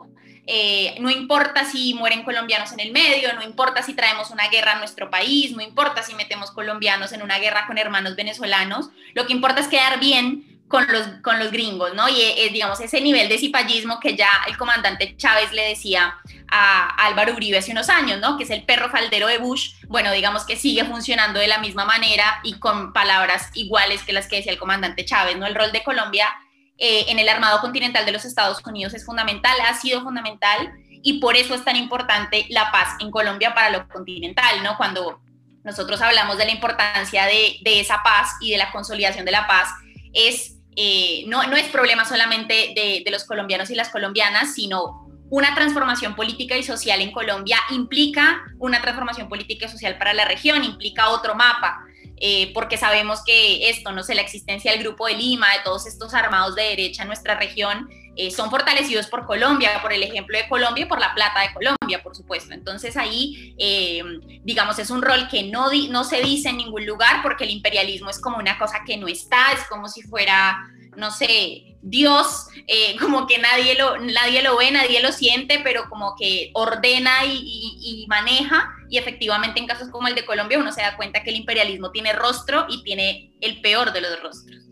Eh, 0.48 0.96
no 1.00 1.10
importa 1.12 1.66
si 1.66 1.94
mueren 1.94 2.24
colombianos 2.24 2.72
en 2.72 2.80
el 2.80 2.92
medio, 2.92 3.34
no 3.34 3.44
importa 3.44 3.84
si 3.84 3.94
traemos 3.94 4.32
una 4.32 4.48
guerra 4.48 4.74
a 4.74 4.80
nuestro 4.80 5.10
país, 5.10 5.52
no 5.52 5.62
importa 5.62 6.04
si 6.04 6.16
metemos 6.16 6.52
colombianos 6.52 7.12
en 7.12 7.22
una 7.22 7.38
guerra 7.38 7.68
con 7.68 7.78
hermanos 7.78 8.16
venezolanos, 8.16 8.90
lo 9.14 9.28
que 9.28 9.34
importa 9.34 9.62
es 9.62 9.68
quedar 9.68 10.00
bien 10.00 10.51
con 10.72 10.88
los, 10.88 11.06
con 11.22 11.38
los 11.38 11.52
gringos, 11.52 11.94
¿no? 11.94 12.08
Y 12.08 12.22
eh, 12.22 12.50
digamos 12.52 12.80
ese 12.80 13.02
nivel 13.02 13.28
de 13.28 13.38
cipallismo 13.38 14.00
que 14.00 14.16
ya 14.16 14.30
el 14.48 14.58
comandante 14.58 15.16
Chávez 15.18 15.52
le 15.52 15.68
decía 15.68 16.16
a 16.50 16.88
Álvaro 17.08 17.36
Uribe 17.36 17.58
hace 17.58 17.74
unos 17.74 17.90
años, 17.90 18.20
¿no? 18.20 18.38
Que 18.38 18.46
es 18.46 18.50
el 18.50 18.64
perro 18.64 18.90
faldero 18.90 19.28
de 19.28 19.38
Bush, 19.38 19.74
bueno, 19.88 20.12
digamos 20.14 20.46
que 20.46 20.56
sigue 20.56 20.86
funcionando 20.86 21.40
de 21.40 21.48
la 21.48 21.60
misma 21.60 21.84
manera 21.84 22.40
y 22.44 22.58
con 22.58 22.94
palabras 22.94 23.50
iguales 23.54 24.02
que 24.04 24.14
las 24.14 24.28
que 24.28 24.38
decía 24.38 24.54
el 24.54 24.58
comandante 24.58 25.04
Chávez, 25.04 25.38
¿no? 25.38 25.46
El 25.46 25.56
rol 25.56 25.74
de 25.74 25.84
Colombia 25.84 26.30
eh, 26.78 27.06
en 27.10 27.20
el 27.20 27.28
armado 27.28 27.60
continental 27.60 28.06
de 28.06 28.14
los 28.14 28.24
Estados 28.24 28.66
Unidos 28.66 28.94
es 28.94 29.06
fundamental, 29.06 29.56
ha 29.68 29.74
sido 29.74 30.02
fundamental 30.02 30.72
y 31.04 31.20
por 31.20 31.36
eso 31.36 31.54
es 31.54 31.66
tan 31.66 31.76
importante 31.76 32.46
la 32.50 32.72
paz 32.72 32.96
en 33.02 33.12
Colombia 33.12 33.54
para 33.54 33.70
lo 33.72 33.88
continental, 33.90 34.64
¿no? 34.64 34.78
Cuando 34.78 35.22
nosotros 35.66 36.02
hablamos 36.02 36.38
de 36.38 36.46
la 36.46 36.52
importancia 36.52 37.26
de, 37.26 37.58
de 37.62 37.82
esa 37.82 38.02
paz 38.04 38.32
y 38.40 38.52
de 38.52 38.58
la 38.58 38.72
consolidación 38.72 39.26
de 39.26 39.32
la 39.32 39.46
paz, 39.48 39.70
es 40.14 40.61
eh, 40.84 41.26
no, 41.28 41.44
no 41.44 41.56
es 41.56 41.68
problema 41.68 42.06
solamente 42.06 42.74
de, 42.74 43.12
los 43.12 43.24
colombianos 43.26 43.70
y 43.70 43.76
las 43.76 43.90
colombianas, 43.90 44.56
sino 44.56 45.08
una 45.30 45.54
transformación 45.54 46.16
política 46.16 46.58
y 46.58 46.64
social 46.64 47.02
en 47.02 47.12
Colombia 47.12 47.60
implica 47.70 48.42
una 48.58 48.82
transformación 48.82 49.30
política 49.30 49.68
y 49.68 49.70
social 49.70 50.00
para 50.00 50.16
la 50.16 50.26
región, 50.26 50.64
implica 50.64 51.10
otro 51.10 51.36
mapa. 51.36 51.86
eh, 52.24 52.52
porque 52.54 52.78
sabemos 52.78 53.24
que 53.24 53.70
esto, 53.70 53.92
no 53.92 54.04
sé, 54.04 54.16
la 54.16 54.22
existencia 54.22 54.72
del 54.72 54.82
Grupo 54.82 55.06
de 55.08 55.16
Lima, 55.16 55.48
de 55.54 55.64
todos 55.64 55.86
estos 55.86 56.16
armados 56.16 56.56
de 56.56 56.64
derecha 56.64 57.04
en 57.04 57.08
nuestra 57.08 57.36
región, 57.36 57.88
eh, 58.16 58.30
son 58.30 58.50
fortalecidos 58.50 59.08
por 59.08 59.26
Colombia, 59.26 59.80
por 59.82 59.94
el 59.94 60.04
ejemplo 60.04 60.38
de 60.38 60.48
Colombia 60.50 60.84
y 60.84 60.88
por 60.88 61.00
la 61.00 61.14
plata 61.14 61.42
de 61.42 61.54
Colombia, 61.54 62.04
por 62.04 62.16
supuesto. 62.16 62.54
Entonces 62.54 62.98
ahí, 62.98 63.56
eh, 63.58 64.04
digamos, 64.44 64.78
es 64.80 64.90
un 64.90 65.02
rol 65.02 65.30
que 65.30 65.44
no, 65.44 65.70
se 66.04 66.22
dice 66.22 66.50
en 66.50 66.58
ningún 66.58 66.86
lugar 66.86 67.22
porque 67.24 67.46
el 67.46 67.52
imperialismo 67.52 68.10
es 68.10 68.20
como 68.20 68.38
una 68.38 68.60
cosa 68.60 68.82
que 68.86 68.98
no 68.98 69.08
está, 69.08 69.54
es 69.54 69.64
como 69.70 69.88
si 69.88 70.02
fuera, 70.02 70.58
no 70.98 71.10
sé, 71.10 71.78
Dios, 71.82 72.48
eh, 72.68 72.98
como 73.00 73.28
que 73.28 73.38
nadie 73.38 73.76
lo, 73.78 73.98
nadie 73.98 74.42
lo 74.42 74.58
ve, 74.58 74.72
nadie 74.72 75.02
lo 75.02 75.14
siente, 75.14 75.62
pero 75.64 75.90
como 75.90 76.16
que 76.20 76.52
ordena 76.54 77.24
y 77.24 78.06
maneja. 78.10 78.76
Y 78.90 78.98
efectivamente 78.98 79.62
en 79.62 79.68
casos 79.68 79.88
como 79.88 80.10
el 80.10 80.16
de 80.16 80.26
Colombia 80.26 80.60
uno 80.60 80.74
se 80.74 80.82
da 80.82 80.98
cuenta 80.98 81.24
que 81.24 81.30
el 81.30 81.38
imperialismo 81.38 81.92
tiene 81.92 82.12
rostro 82.12 82.66
y 82.68 82.84
tiene 82.84 83.32
el 83.40 83.62
peor 83.62 83.94
de 83.94 84.02
los 84.02 84.22
rostros. 84.22 84.71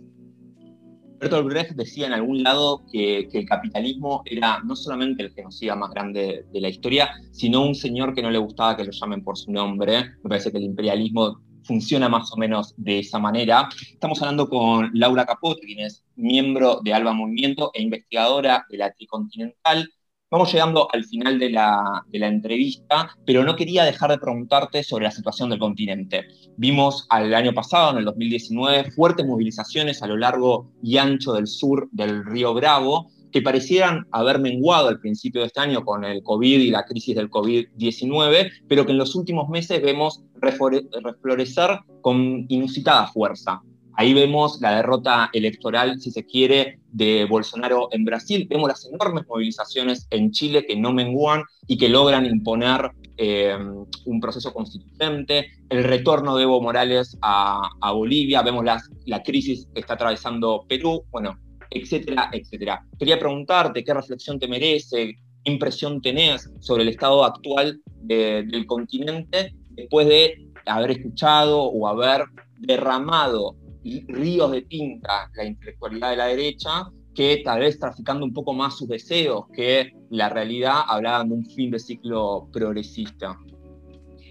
Bertolt 1.20 1.48
Brecht 1.48 1.72
decía 1.72 2.08
en 2.08 2.14
algún 2.14 2.44
lado 2.44 2.86
que, 2.90 3.30
el 3.32 3.46
capitalismo 3.46 4.24
era 4.26 4.62
no 4.64 4.76
solamente 4.76 5.22
el 5.22 5.34
genocida 5.34 5.76
más 5.76 5.92
grande 5.92 6.46
de 6.52 6.62
la 6.62 6.70
historia, 6.70 7.12
sino 7.32 7.62
un 7.62 7.76
señor 7.76 8.14
que 8.14 8.22
no 8.22 8.32
le 8.32 8.38
gustaba 8.38 8.78
que 8.78 8.86
lo 8.86 8.92
llamen 8.92 9.22
por 9.22 9.38
su 9.38 9.52
nombre. 9.52 10.12
Me 10.24 10.30
parece 10.30 10.50
que 10.50 10.58
el 10.58 10.64
imperialismo 10.64 11.42
funciona 11.64 12.08
más 12.08 12.32
o 12.32 12.38
menos 12.38 12.74
de 12.78 13.00
esa 13.00 13.20
manera. 13.20 13.68
Estamos 13.92 14.22
hablando 14.22 14.48
con 14.48 14.92
Laura 14.94 15.26
Capote, 15.26 15.66
quien 15.66 15.80
es 15.80 16.06
miembro 16.16 16.80
de 16.82 16.94
Alba 16.94 17.12
Movimiento 17.12 17.72
e 17.74 17.82
investigadora 17.82 18.66
de 18.70 18.78
la 18.78 18.94
Tricontinental. 18.94 19.92
Vamos 20.32 20.54
llegando 20.54 20.88
al 20.94 21.06
final 21.06 21.40
de 21.40 21.50
la, 21.50 22.06
entrevista, 22.12 23.10
pero 23.26 23.44
no 23.44 23.56
quería 23.56 23.84
dejar 23.84 24.12
de 24.12 24.20
preguntarte 24.20 24.84
sobre 24.84 25.06
la 25.06 25.12
situación 25.12 25.50
del 25.50 25.58
continente. 25.58 26.28
Vimos 26.56 27.08
al 27.10 27.34
año 27.34 27.52
pasado, 27.52 27.92
en 27.92 27.98
el 27.98 28.06
2019, 28.06 28.92
fuertes 28.92 29.26
movilizaciones 29.26 30.04
a 30.04 30.08
lo 30.08 30.18
largo 30.18 30.72
y 30.84 30.98
ancho 30.98 31.34
del 31.34 31.48
sur 31.48 31.90
del 31.92 32.24
río 32.24 32.54
Bravo, 32.54 33.10
que 33.32 33.42
parecieran 33.42 34.06
haber 34.12 34.40
menguado 34.40 34.90
al 34.90 35.00
principio 35.00 35.42
de 35.42 35.48
este 35.48 35.62
año 35.62 35.84
con 35.84 36.04
el 36.04 36.22
COVID 36.22 36.60
y 36.60 36.70
la 36.70 36.86
crisis 36.86 37.16
del 37.16 37.32
COVID-19, 37.32 38.52
pero 38.68 38.86
que 38.86 38.92
en 38.92 39.00
los 39.00 39.16
últimos 39.16 39.50
meses 39.50 39.82
vemos 39.82 40.22
reflorecer 40.36 41.80
con 42.02 42.46
inusitada 42.50 43.08
fuerza. 43.08 43.64
Ahí 44.00 44.14
vemos 44.14 44.62
la 44.62 44.78
derrota 44.78 45.30
electoral, 45.34 46.00
si 46.00 46.10
se 46.10 46.26
quiere, 46.26 46.80
de 46.90 47.26
Bolsonaro 47.26 47.90
en 47.92 48.06
Brasil. 48.06 48.48
Vemos 48.50 48.70
las 48.70 48.86
enormes 48.86 49.28
movilizaciones 49.28 50.08
en 50.10 50.32
Chile 50.32 50.66
que 50.66 50.78
no 50.78 50.94
menguan 50.94 51.44
y 51.68 51.78
que 51.78 51.90
logran 51.90 52.26
imponer 52.26 52.92
eh, 53.18 53.58
un 54.06 54.22
proceso 54.22 54.54
constituyente. 54.54 55.52
El 55.68 55.84
retorno 55.84 56.38
de 56.38 56.44
Evo 56.44 56.62
Morales 56.62 57.18
a, 57.22 57.92
Bolivia. 57.92 58.42
Vemos 58.42 58.64
la 58.64 59.22
crisis 59.22 59.68
que 59.74 59.82
está 59.82 59.96
atravesando 59.96 60.64
Perú. 60.66 61.04
Bueno, 61.12 61.38
etcétera, 61.70 62.30
etcétera. 62.32 62.86
Quería 62.98 63.20
preguntarte 63.20 63.84
qué 63.84 63.94
reflexión 63.94 64.40
te 64.40 64.48
merece, 64.48 65.18
qué 65.44 65.52
impresión 65.52 66.02
tenés 66.02 66.50
sobre 66.62 66.84
el 66.84 66.90
estado 66.90 67.26
actual 67.26 67.82
del 67.98 68.66
continente 68.66 69.54
después 69.72 70.08
de 70.08 70.48
haber 70.66 70.92
escuchado 70.92 71.64
o 71.64 71.86
haber 71.86 72.24
derramado 72.60 73.56
ríos 73.84 74.52
de 74.52 74.62
tinta 74.64 75.30
la 75.36 75.46
intelectualidad 75.46 76.12
de 76.12 76.18
la 76.18 76.26
derecha, 76.28 76.86
que 77.16 77.42
tal 77.44 77.60
vez 77.60 77.80
traficando 77.80 78.26
un 78.26 78.34
poco 78.34 78.54
más 78.54 78.78
sus 78.78 78.88
deseos 78.88 79.46
que 79.54 79.94
la 80.10 80.30
realidad 80.30 80.82
hablaban 80.88 81.30
de 81.30 81.36
un 81.36 81.46
fin 81.46 81.72
de 81.72 81.80
ciclo 81.80 82.48
progresista. 82.52 83.38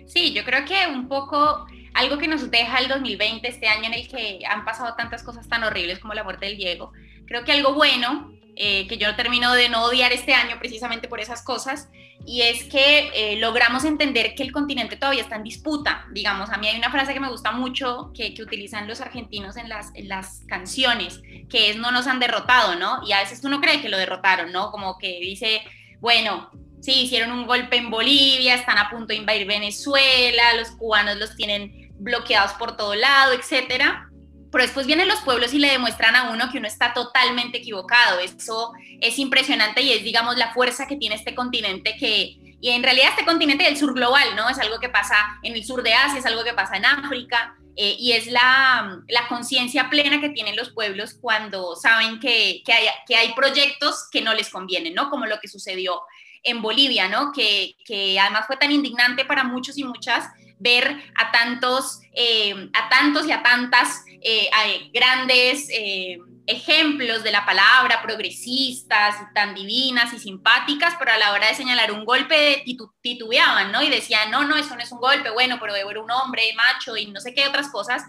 Sí, 0.07 0.33
yo 0.33 0.43
creo 0.45 0.65
que 0.65 0.75
un 0.91 1.09
poco 1.09 1.67
algo 1.95 2.17
que 2.17 2.29
nos 2.29 2.51
deja 2.51 2.79
el 2.79 2.89
2020, 2.89 3.47
este 3.47 3.69
año 3.69 3.87
en 3.87 3.95
el 3.95 4.09
que 4.09 4.41
han 4.49 4.65
pasado 4.65 4.95
tantas 4.97 5.23
cosas 5.23 5.49
tan 5.49 5.65
horribles 5.65 5.99
como 5.99 6.15
la 6.15 6.25
muerte 6.25 6.47
del 6.47 6.57
Diego, 6.57 6.93
creo 7.27 7.45
que 7.45 7.53
algo 7.53 7.75
bueno 7.75 8.33
eh, 8.57 8.87
que 8.89 8.99
yo 8.99 9.15
termino 9.15 9.53
de 9.55 9.69
no 9.69 9.85
odiar 9.85 10.13
este 10.13 10.35
año 10.35 10.57
precisamente 10.59 11.09
por 11.09 11.21
esas 11.21 11.43
cosas, 11.43 11.91
y 12.29 12.43
es 12.43 12.65
que 12.65 13.11
eh, 13.15 13.37
logramos 13.39 13.85
entender 13.85 14.35
que 14.35 14.43
el 14.43 14.53
continente 14.53 14.97
todavía 14.97 15.23
está 15.23 15.37
en 15.37 15.45
disputa. 15.45 16.05
Digamos, 16.13 16.51
a 16.51 16.59
mí 16.59 16.69
hay 16.69 16.77
una 16.77 16.91
frase 16.91 17.15
que 17.15 17.21
me 17.21 17.31
gusta 17.31 17.53
mucho 17.53 18.13
que, 18.15 18.35
que 18.35 18.43
utilizan 18.43 18.87
los 18.87 19.01
argentinos 19.01 19.57
en 19.57 19.71
las, 19.71 19.95
en 19.95 20.09
las 20.09 20.43
canciones, 20.47 21.23
que 21.49 21.71
es 21.71 21.77
no 21.79 21.91
nos 21.91 22.07
han 22.07 22.21
derrotado, 22.21 22.75
¿no? 22.75 23.01
Y 23.07 23.13
a 23.13 23.21
veces 23.21 23.41
tú 23.41 23.49
no 23.49 23.63
crees 23.63 23.81
que 23.81 23.89
lo 23.89 23.97
derrotaron, 23.97 24.53
¿no? 24.53 24.71
Como 24.71 24.99
que 24.99 25.19
dice, 25.21 25.63
bueno, 26.01 26.51
sí, 26.83 27.05
hicieron 27.05 27.33
un 27.33 27.47
golpe 27.47 27.77
en 27.77 27.89
Bolivia, 27.89 28.57
están 28.57 28.77
a 28.77 28.91
punto 28.91 29.07
de 29.07 29.17
invadir 29.17 29.47
Venezuela, 29.47 30.53
los 30.53 30.73
cubanos 30.73 31.17
los 31.17 31.35
tienen 31.35 31.95
bloqueados 31.99 32.53
por 32.53 32.77
todo 32.77 32.95
lado, 32.95 33.33
etcétera 33.33 34.08
pero 34.51 34.65
después 34.65 34.87
vienen 34.87 35.09
los 35.09 35.21
pueblos 35.21 35.53
y 35.53 35.59
le 35.59 35.71
demuestran 35.71 36.17
a 36.17 36.31
uno 36.31 36.51
que 36.51 36.59
uno 36.59 36.67
está 36.67 36.95
totalmente 36.95 37.59
equivocado. 37.59 38.19
Eso 38.21 38.73
es 39.01 39.19
impresionante 39.19 39.83
y 39.83 39.93
es, 39.93 40.03
digamos, 40.03 40.37
la 40.37 40.53
fuerza 40.53 40.87
que 40.87 40.97
tiene 40.97 41.15
este 41.15 41.35
continente 41.35 41.97
que, 41.99 42.37
y 42.61 42.71
en 42.71 42.83
realidad 42.83 43.11
este 43.11 43.25
continente 43.25 43.65
del 43.65 43.77
sur 43.77 43.95
global, 43.95 44.35
¿no? 44.37 44.49
Es 44.49 44.59
algo 44.59 44.81
que 44.81 44.89
pasa 44.89 45.17
en 45.43 45.55
el 45.55 45.65
sur 45.65 45.83
de 45.83 45.95
Asia, 45.95 46.19
es 46.19 46.27
algo 46.27 46.45
que 46.45 46.55
pasa 46.55 46.77
en 46.77 46.87
África, 46.87 47.55
eh, 47.77 47.95
y 47.97 48.11
es 48.11 48.27
la, 48.27 49.03
conciencia 49.29 49.89
plena 49.89 50.21
que 50.21 50.31
tienen 50.31 50.57
los 50.57 50.71
pueblos 50.71 51.15
cuando 51.21 51.77
saben 51.77 52.19
que, 52.19 52.63
que, 52.65 52.73
hay, 52.73 52.87
que 53.07 53.15
hay 53.15 53.35
proyectos 53.35 54.09
que 54.11 54.21
no 54.21 54.35
les 54.35 54.51
convienen, 54.51 54.95
¿no? 54.95 55.11
Como 55.11 55.27
lo 55.27 55.39
que 55.39 55.47
sucedió 55.47 56.03
en 56.43 56.61
Bolivia, 56.61 57.09
¿no? 57.09 57.31
Que, 57.31 57.77
que 57.85 58.19
además 58.19 58.47
fue 58.47 58.57
tan 58.57 58.73
indignante 58.73 59.25
para 59.25 59.45
muchos 59.45 59.79
y 59.79 59.85
muchas 59.85 60.25
ver 60.59 60.99
a 61.17 61.31
tantos, 61.31 62.01
eh, 62.13 62.71
a 62.73 62.89
tantos 62.89 63.27
y 63.27 63.33
a 63.33 63.43
tantas 63.43 64.05
eh, 64.07 64.51
grandes 64.93 65.69
eh, 65.71 66.19
ejemplos 66.47 67.23
de 67.23 67.31
la 67.31 67.45
palabra, 67.45 68.03
progresistas, 68.03 69.17
tan 69.35 69.55
divinas 69.55 70.13
y 70.15 70.19
simpáticas, 70.19 70.95
pero 70.99 71.13
a 71.13 71.19
la 71.19 71.33
hora 71.33 71.49
de 71.49 71.55
señalar 71.55 71.93
un 71.93 72.05
golpe 72.05 72.65
titubeaban, 73.03 73.71
¿no? 73.71 73.83
Y 73.83 73.91
decían, 73.91 74.31
no, 74.31 74.45
no, 74.45 74.57
eso 74.57 74.75
no 74.75 74.83
es 74.83 74.91
un 74.91 74.99
golpe, 74.99 75.31
bueno, 75.31 75.59
pero 75.61 75.75
ser 75.75 75.99
un 75.99 76.11
hombre 76.11 76.43
macho 76.57 76.97
y 76.97 77.07
no 77.07 77.21
sé 77.21 77.35
qué 77.35 77.47
otras 77.47 77.69
cosas, 77.69 78.03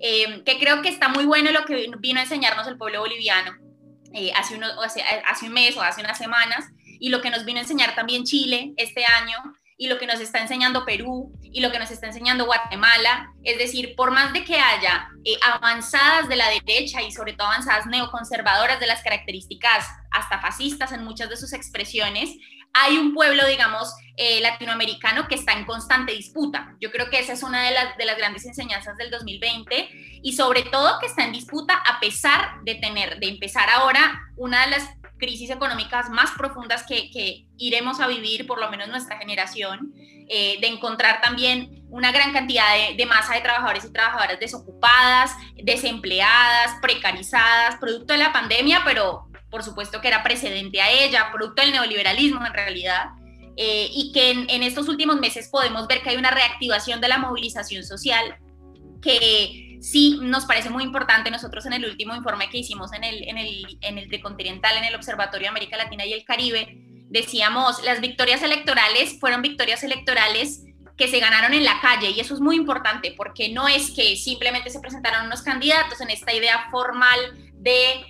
que 0.00 0.58
creo 0.58 0.82
que 0.82 0.88
está 0.88 1.08
muy 1.08 1.24
bueno 1.24 1.52
lo 1.52 1.64
que 1.64 1.88
vino 2.00 2.18
a 2.18 2.24
enseñarnos 2.24 2.66
el 2.66 2.76
pueblo 2.76 3.00
boliviano 3.00 3.52
hace, 4.34 4.56
uno, 4.56 4.66
hace, 4.82 5.02
hace 5.02 5.46
un 5.46 5.52
mes 5.52 5.76
o 5.76 5.82
hace 5.82 6.00
unas 6.00 6.18
semanas, 6.18 6.66
y 6.98 7.10
lo 7.10 7.20
que 7.22 7.30
nos 7.30 7.44
vino 7.44 7.58
a 7.58 7.62
enseñar 7.62 7.94
también 7.94 8.24
Chile 8.24 8.72
este 8.76 9.04
año, 9.04 9.36
y 9.76 9.88
lo 9.88 9.98
que 9.98 10.06
nos 10.06 10.20
está 10.20 10.40
enseñando 10.40 10.84
Perú 10.84 11.32
y 11.42 11.60
lo 11.60 11.72
que 11.72 11.78
nos 11.78 11.90
está 11.90 12.06
enseñando 12.06 12.46
Guatemala. 12.46 13.32
Es 13.42 13.58
decir, 13.58 13.94
por 13.96 14.12
más 14.12 14.32
de 14.32 14.44
que 14.44 14.58
haya 14.58 15.08
eh, 15.24 15.36
avanzadas 15.42 16.28
de 16.28 16.36
la 16.36 16.48
derecha 16.48 17.02
y 17.02 17.10
sobre 17.10 17.32
todo 17.32 17.48
avanzadas 17.48 17.86
neoconservadoras 17.86 18.78
de 18.78 18.86
las 18.86 19.02
características 19.02 19.86
hasta 20.12 20.40
fascistas 20.40 20.92
en 20.92 21.04
muchas 21.04 21.28
de 21.28 21.36
sus 21.36 21.52
expresiones, 21.52 22.30
hay 22.76 22.98
un 22.98 23.14
pueblo, 23.14 23.46
digamos, 23.46 23.94
eh, 24.16 24.40
latinoamericano 24.40 25.28
que 25.28 25.36
está 25.36 25.52
en 25.52 25.64
constante 25.64 26.12
disputa. 26.12 26.74
Yo 26.80 26.90
creo 26.90 27.08
que 27.08 27.20
esa 27.20 27.32
es 27.32 27.42
una 27.44 27.62
de 27.62 27.70
las, 27.70 27.96
de 27.96 28.04
las 28.04 28.16
grandes 28.16 28.44
enseñanzas 28.46 28.96
del 28.96 29.10
2020 29.10 29.90
y 30.22 30.32
sobre 30.32 30.62
todo 30.62 30.98
que 30.98 31.06
está 31.06 31.24
en 31.24 31.32
disputa 31.32 31.74
a 31.74 32.00
pesar 32.00 32.62
de 32.64 32.74
tener, 32.74 33.20
de 33.20 33.28
empezar 33.28 33.70
ahora 33.70 34.20
una 34.36 34.64
de 34.64 34.72
las 34.72 34.88
crisis 35.18 35.50
económicas 35.50 36.10
más 36.10 36.30
profundas 36.32 36.84
que, 36.86 37.46
iremos 37.56 38.00
a 38.00 38.08
vivir, 38.08 38.46
por 38.46 38.60
lo 38.60 38.70
menos 38.70 38.88
nuestra 38.88 39.18
generación, 39.18 39.92
eh, 40.28 40.58
de 40.60 40.66
encontrar 40.66 41.20
también 41.20 41.84
una 41.90 42.10
gran 42.10 42.32
cantidad 42.32 42.64
de, 42.96 43.06
masa 43.06 43.34
de 43.34 43.40
trabajadores 43.40 43.84
y 43.84 43.92
trabajadoras 43.92 44.40
desocupadas, 44.40 45.32
desempleadas, 45.62 46.76
precarizadas, 46.82 47.76
producto 47.76 48.12
de 48.12 48.18
la 48.18 48.32
pandemia, 48.32 48.82
pero 48.84 49.28
por 49.50 49.62
supuesto 49.62 50.00
que 50.00 50.08
era 50.08 50.22
precedente 50.22 50.80
a 50.80 50.90
ella, 50.90 51.30
producto 51.32 51.62
del 51.62 51.72
neoliberalismo 51.72 52.44
en 52.44 52.52
realidad. 52.52 53.10
Eh, 53.56 53.88
y 53.92 54.10
que 54.12 54.32
en 54.32 54.62
estos 54.64 54.88
últimos 54.88 55.20
meses 55.20 55.48
podemos 55.48 55.86
ver 55.86 56.02
que 56.02 56.10
hay 56.10 56.16
una 56.16 56.32
reactivación 56.32 57.00
de 57.00 57.06
la 57.06 57.18
movilización 57.18 57.84
social 57.84 58.36
que 59.00 59.63
sí 59.84 60.18
nos 60.22 60.46
parece 60.46 60.70
muy 60.70 60.82
importante. 60.82 61.30
Nosotros 61.30 61.66
en 61.66 61.74
el 61.74 61.84
último 61.84 62.14
informe 62.14 62.48
que 62.48 62.58
hicimos 62.58 62.92
en 62.94 63.04
el, 63.04 63.28
en 63.28 63.36
el, 63.36 63.78
en 63.82 63.98
el 63.98 64.20
Continental, 64.22 64.76
en 64.78 64.84
el 64.84 64.94
Observatorio 64.94 65.44
de 65.44 65.50
América 65.50 65.76
Latina 65.76 66.06
y 66.06 66.14
el 66.14 66.24
Caribe, 66.24 66.78
decíamos, 67.10 67.82
las 67.84 68.00
victorias 68.00 68.42
electorales 68.42 69.20
fueron 69.20 69.42
victorias 69.42 69.84
electorales 69.84 70.64
que 70.96 71.08
se 71.08 71.18
ganaron 71.20 71.52
en 71.54 71.64
la 71.64 71.80
calle 71.80 72.10
y 72.10 72.20
eso 72.20 72.34
es 72.34 72.40
muy 72.40 72.56
importante 72.56 73.12
porque 73.16 73.50
no 73.50 73.68
es 73.68 73.90
que 73.90 74.16
simplemente 74.16 74.70
se 74.70 74.80
presentaron 74.80 75.26
unos 75.26 75.42
candidatos 75.42 76.00
en 76.00 76.10
esta 76.10 76.32
idea 76.32 76.68
formal 76.70 77.18
de 77.52 78.04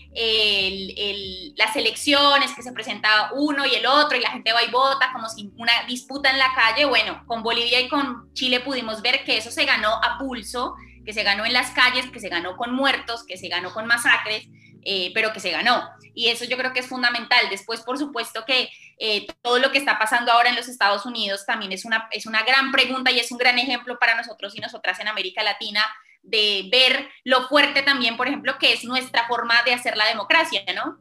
las 1.56 1.74
elecciones, 1.76 2.52
que 2.54 2.62
se 2.62 2.72
presenta 2.72 3.30
uno 3.34 3.66
y 3.66 3.74
el 3.74 3.86
otro 3.86 4.16
y 4.16 4.20
la 4.20 4.30
gente 4.30 4.52
va 4.52 4.62
y 4.62 4.70
vota 4.70 5.10
como 5.12 5.28
si 5.28 5.50
una 5.56 5.72
disputa 5.88 6.30
en 6.30 6.38
la 6.38 6.52
calle. 6.54 6.84
Bueno, 6.84 7.24
con 7.26 7.42
Bolivia 7.42 7.80
y 7.80 7.88
con 7.88 8.32
Chile 8.34 8.60
pudimos 8.60 9.02
ver 9.02 9.24
que 9.24 9.38
eso 9.38 9.50
se 9.50 9.64
ganó 9.64 9.94
a 10.02 10.18
pulso 10.18 10.76
que 11.04 11.12
se 11.12 11.22
ganó 11.22 11.44
en 11.44 11.52
las 11.52 11.70
calles, 11.70 12.10
que 12.10 12.20
se 12.20 12.28
ganó 12.28 12.56
con 12.56 12.74
muertos, 12.74 13.24
que 13.24 13.36
se 13.36 13.48
ganó 13.48 13.72
con 13.72 13.86
masacres, 13.86 14.46
eh, 14.84 15.10
pero 15.14 15.32
que 15.32 15.40
se 15.40 15.50
ganó. 15.50 15.88
Y 16.14 16.28
eso 16.28 16.44
yo 16.44 16.56
creo 16.56 16.72
que 16.72 16.80
es 16.80 16.86
fundamental. 16.86 17.48
Después, 17.50 17.80
por 17.80 17.98
supuesto 17.98 18.44
que 18.44 18.68
eh, 18.98 19.26
todo 19.42 19.58
lo 19.58 19.72
que 19.72 19.78
está 19.78 19.98
pasando 19.98 20.32
ahora 20.32 20.50
en 20.50 20.56
los 20.56 20.68
Estados 20.68 21.06
Unidos 21.06 21.44
también 21.46 21.72
es 21.72 21.84
una, 21.84 22.08
es 22.10 22.26
una 22.26 22.42
gran 22.42 22.70
pregunta 22.70 23.10
y 23.10 23.18
es 23.18 23.32
un 23.32 23.38
gran 23.38 23.58
ejemplo 23.58 23.98
para 23.98 24.14
nosotros 24.14 24.54
y 24.54 24.60
nosotras 24.60 25.00
en 25.00 25.08
América 25.08 25.42
Latina 25.42 25.84
de 26.22 26.68
ver 26.70 27.08
lo 27.24 27.48
fuerte 27.48 27.82
también, 27.82 28.16
por 28.16 28.28
ejemplo, 28.28 28.58
que 28.58 28.72
es 28.72 28.84
nuestra 28.84 29.26
forma 29.26 29.62
de 29.64 29.74
hacer 29.74 29.96
la 29.96 30.06
democracia, 30.06 30.62
¿no? 30.74 30.98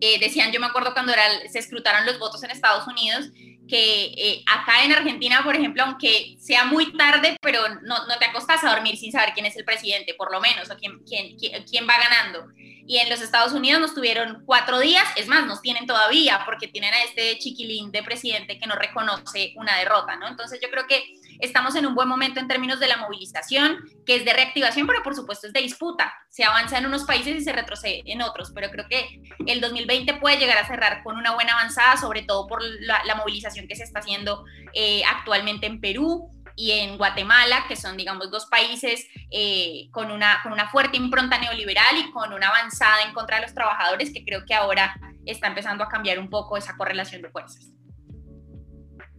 Eh, 0.00 0.18
decían, 0.18 0.52
yo 0.52 0.60
me 0.60 0.66
acuerdo 0.66 0.92
cuando 0.92 1.12
era, 1.12 1.22
se 1.50 1.58
escrutaron 1.58 2.04
los 2.04 2.18
votos 2.18 2.42
en 2.42 2.50
Estados 2.50 2.86
Unidos, 2.86 3.30
que 3.68 4.04
eh, 4.16 4.44
acá 4.46 4.84
en 4.84 4.92
Argentina, 4.92 5.42
por 5.42 5.56
ejemplo, 5.56 5.82
aunque 5.84 6.36
sea 6.38 6.64
muy 6.64 6.92
tarde, 6.96 7.36
pero 7.40 7.60
no, 7.82 8.06
no, 8.06 8.18
te 8.18 8.26
acostas 8.26 8.62
a 8.64 8.70
dormir 8.74 8.96
sin 8.96 9.12
saber 9.12 9.32
quién 9.32 9.46
es 9.46 9.56
el 9.56 9.64
presidente, 9.64 10.14
por 10.14 10.30
lo 10.30 10.40
menos, 10.40 10.70
o 10.70 10.76
quién, 10.76 10.98
quién, 11.04 11.36
quién, 11.36 11.88
va 11.88 11.94
ganando. 11.98 12.46
Y 12.86 12.98
en 12.98 13.08
los 13.08 13.22
Estados 13.22 13.52
Unidos 13.52 13.80
nos 13.80 13.94
tuvieron 13.94 14.42
cuatro 14.44 14.78
días, 14.78 15.06
es 15.16 15.26
más, 15.26 15.46
nos 15.46 15.62
tienen 15.62 15.86
todavía, 15.86 16.42
porque 16.44 16.68
tienen 16.68 16.92
a 16.92 17.04
este 17.04 17.38
chiquilín 17.38 17.90
de 17.90 18.02
presidente 18.02 18.58
que 18.58 18.66
no 18.66 18.74
reconoce 18.74 19.54
una 19.56 19.78
derrota, 19.78 20.16
¿no? 20.16 20.28
Entonces 20.28 20.60
yo 20.62 20.70
creo 20.70 20.86
que 20.86 21.02
estamos 21.40 21.74
en 21.76 21.86
un 21.86 21.94
buen 21.94 22.08
momento 22.08 22.40
en 22.40 22.48
términos 22.48 22.80
de 22.80 22.88
la 22.88 22.96
movilización, 22.98 23.78
que 24.06 24.16
es 24.16 24.24
de 24.24 24.32
reactivación, 24.32 24.86
pero 24.86 25.02
por 25.02 25.14
supuesto 25.14 25.46
es 25.46 25.52
de 25.52 25.60
disputa. 25.60 26.12
Se 26.28 26.44
avanza 26.44 26.78
en 26.78 26.86
unos 26.86 27.04
países 27.04 27.36
y 27.36 27.40
se 27.40 27.52
retrocede 27.52 28.02
en 28.06 28.22
otros, 28.22 28.52
pero 28.54 28.70
creo 28.70 28.86
que 28.88 29.22
el 29.46 29.60
2020 29.60 30.14
puede 30.14 30.38
llegar 30.38 30.58
a 30.58 30.66
cerrar 30.66 31.02
con 31.02 31.16
una 31.16 31.34
buena 31.34 31.54
avanzada, 31.54 31.96
sobre 31.96 32.22
todo 32.22 32.46
por 32.46 32.62
la, 32.62 33.14
movilización 33.14 33.68
que 33.68 33.76
se 33.76 33.84
está 33.84 34.00
haciendo 34.00 34.44
eh, 34.72 35.02
actualmente 35.04 35.66
en 35.66 35.80
Perú 35.80 36.28
y 36.56 36.72
en 36.72 36.96
Guatemala, 36.96 37.64
que 37.68 37.76
son, 37.76 37.96
digamos, 37.96 38.30
dos 38.30 38.46
países 38.46 39.06
eh, 39.30 39.88
con, 39.90 40.10
una, 40.10 40.40
con 40.42 40.52
una 40.52 40.68
fuerte 40.68 40.96
impronta 40.96 41.38
neoliberal 41.38 41.96
y 41.98 42.10
con 42.10 42.32
una 42.32 42.48
avanzada 42.48 43.02
en 43.02 43.12
contra 43.12 43.36
de 43.36 43.42
los 43.42 43.54
trabajadores, 43.54 44.12
que 44.12 44.24
creo 44.24 44.44
que 44.46 44.54
ahora 44.54 44.94
está 45.26 45.48
empezando 45.48 45.84
a 45.84 45.88
cambiar 45.88 46.18
un 46.18 46.30
poco 46.30 46.56
esa 46.56 46.76
correlación 46.76 47.22
de 47.22 47.30
fuerzas. 47.30 47.73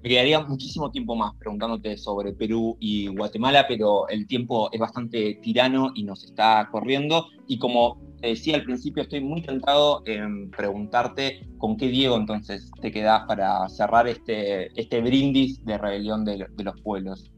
Me 0.06 0.10
quedaría 0.10 0.40
muchísimo 0.42 0.92
tiempo 0.92 1.16
más 1.16 1.34
preguntándote 1.34 1.98
sobre 1.98 2.32
Perú 2.32 2.78
y 2.80 3.08
Guatemala, 3.08 3.66
pero 3.68 4.08
el 4.08 4.28
tiempo 4.28 4.70
es 4.72 4.80
bastante 4.80 5.40
tirano 5.42 5.94
y 5.96 6.04
nos 6.04 6.24
está 6.24 6.70
corriendo. 6.72 7.28
Y 7.48 7.58
como 7.58 8.00
te 8.22 8.28
decía 8.28 8.54
al 8.54 8.66
principio, 8.66 9.02
estoy 9.02 9.22
muy 9.22 9.42
tentado 9.42 10.04
en 10.06 10.52
preguntarte 10.52 11.48
con 11.58 11.76
qué 11.76 11.88
Diego 11.88 12.18
entonces 12.18 12.70
te 12.84 12.92
quedás 12.92 13.24
para 13.26 13.68
cerrar 13.68 14.08
este, 14.08 14.80
este 14.80 15.02
brindis 15.02 15.66
de 15.66 15.76
rebelión 15.76 16.24
de, 16.24 16.38
los 16.38 16.82
pueblos. 16.82 17.32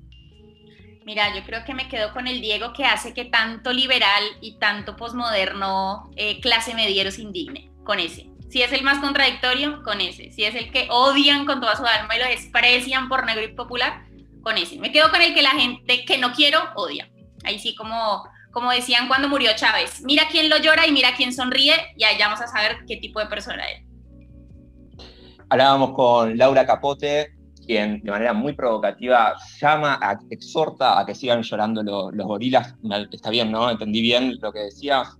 Mira, 1.05 1.33
yo 1.33 1.45
creo 1.45 1.63
que 1.63 1.73
me 1.73 1.87
quedo 1.87 2.11
con 2.11 2.27
el 2.27 2.41
Diego 2.41 2.73
que 2.73 2.83
hace 2.83 3.13
que 3.13 3.23
tanto 3.23 3.71
liberal 3.71 4.23
y 4.41 4.59
tanto 4.59 4.97
posmoderno 4.97 6.11
eh, 6.17 6.41
clase 6.41 6.75
mediero 6.75 7.11
se 7.11 7.21
indigne, 7.21 7.71
con 7.85 7.97
ese. 7.99 8.29
Si 8.49 8.61
es 8.61 8.71
el 8.71 8.83
más 8.83 8.99
contradictorio, 8.99 9.83
con 9.83 9.99
ese. 9.99 10.31
Si 10.31 10.43
es 10.43 10.55
el 10.55 10.71
que 10.71 10.87
odian 10.89 11.45
con 11.45 11.59
toda 11.59 11.75
su 11.75 11.85
alma 11.85 12.15
y 12.15 12.19
lo 12.19 12.25
desprecian 12.25 13.09
por 13.09 13.25
negro 13.25 13.43
y 13.43 13.49
popular, 13.49 14.05
con 14.41 14.57
ese. 14.57 14.77
Me 14.77 14.91
quedo 14.91 15.09
con 15.11 15.21
el 15.21 15.33
que 15.33 15.41
la 15.41 15.51
gente 15.51 16.05
que 16.05 16.17
no 16.17 16.31
quiero 16.31 16.59
odia. 16.75 17.09
Ahí 17.43 17.59
sí, 17.59 17.75
como, 17.75 18.23
como 18.51 18.71
decían 18.71 19.07
cuando 19.07 19.27
murió 19.27 19.51
Chávez, 19.55 20.01
mira 20.03 20.23
quién 20.31 20.49
lo 20.49 20.57
llora 20.57 20.87
y 20.87 20.91
mira 20.91 21.13
quién 21.15 21.33
sonríe 21.33 21.75
y 21.97 22.03
ahí 22.03 22.17
vamos 22.19 22.41
a 22.41 22.47
saber 22.47 22.77
qué 22.87 22.97
tipo 22.97 23.19
de 23.19 23.25
persona 23.25 23.63
es. 23.65 23.83
Hablábamos 25.49 25.91
con 25.91 26.37
Laura 26.37 26.65
Capote, 26.65 27.33
quien 27.65 28.01
de 28.01 28.11
manera 28.11 28.33
muy 28.33 28.53
provocativa 28.53 29.35
llama, 29.59 29.99
exhorta 30.29 30.99
a 30.99 31.05
que 31.05 31.13
sigan 31.13 31.41
llorando 31.41 32.11
los 32.11 32.25
gorilas. 32.25 32.75
Está 33.11 33.29
bien, 33.29 33.51
¿no? 33.51 33.69
¿Entendí 33.69 34.01
bien 34.01 34.37
lo 34.41 34.51
que 34.51 34.59
decías? 34.59 35.17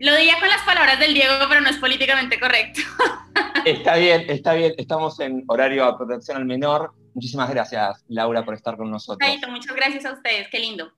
Lo 0.00 0.16
diría 0.16 0.38
con 0.38 0.48
las 0.48 0.62
palabras 0.62 1.00
del 1.00 1.14
Diego, 1.14 1.34
pero 1.48 1.60
no 1.60 1.68
es 1.68 1.76
políticamente 1.78 2.38
correcto. 2.38 2.80
Está 3.64 3.96
bien, 3.96 4.24
está 4.28 4.54
bien. 4.54 4.72
Estamos 4.78 5.18
en 5.20 5.44
horario 5.48 5.84
de 5.86 5.96
protección 5.96 6.36
al 6.36 6.44
menor. 6.44 6.94
Muchísimas 7.14 7.50
gracias, 7.50 8.04
Laura, 8.08 8.44
por 8.44 8.54
estar 8.54 8.76
con 8.76 8.90
nosotros. 8.90 9.28
muchas 9.48 9.74
gracias 9.74 10.06
a 10.06 10.12
ustedes. 10.12 10.48
Qué 10.48 10.58
lindo. 10.58 10.90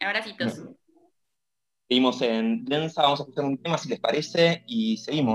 Abracitos. 0.00 0.62
Seguimos 1.88 2.22
en 2.22 2.64
Densa, 2.64 3.02
vamos 3.02 3.20
a 3.20 3.22
escuchar 3.24 3.44
un 3.44 3.58
tema 3.58 3.76
si 3.78 3.88
les 3.90 4.00
parece 4.00 4.64
y 4.66 4.96
seguimos. 4.96 5.32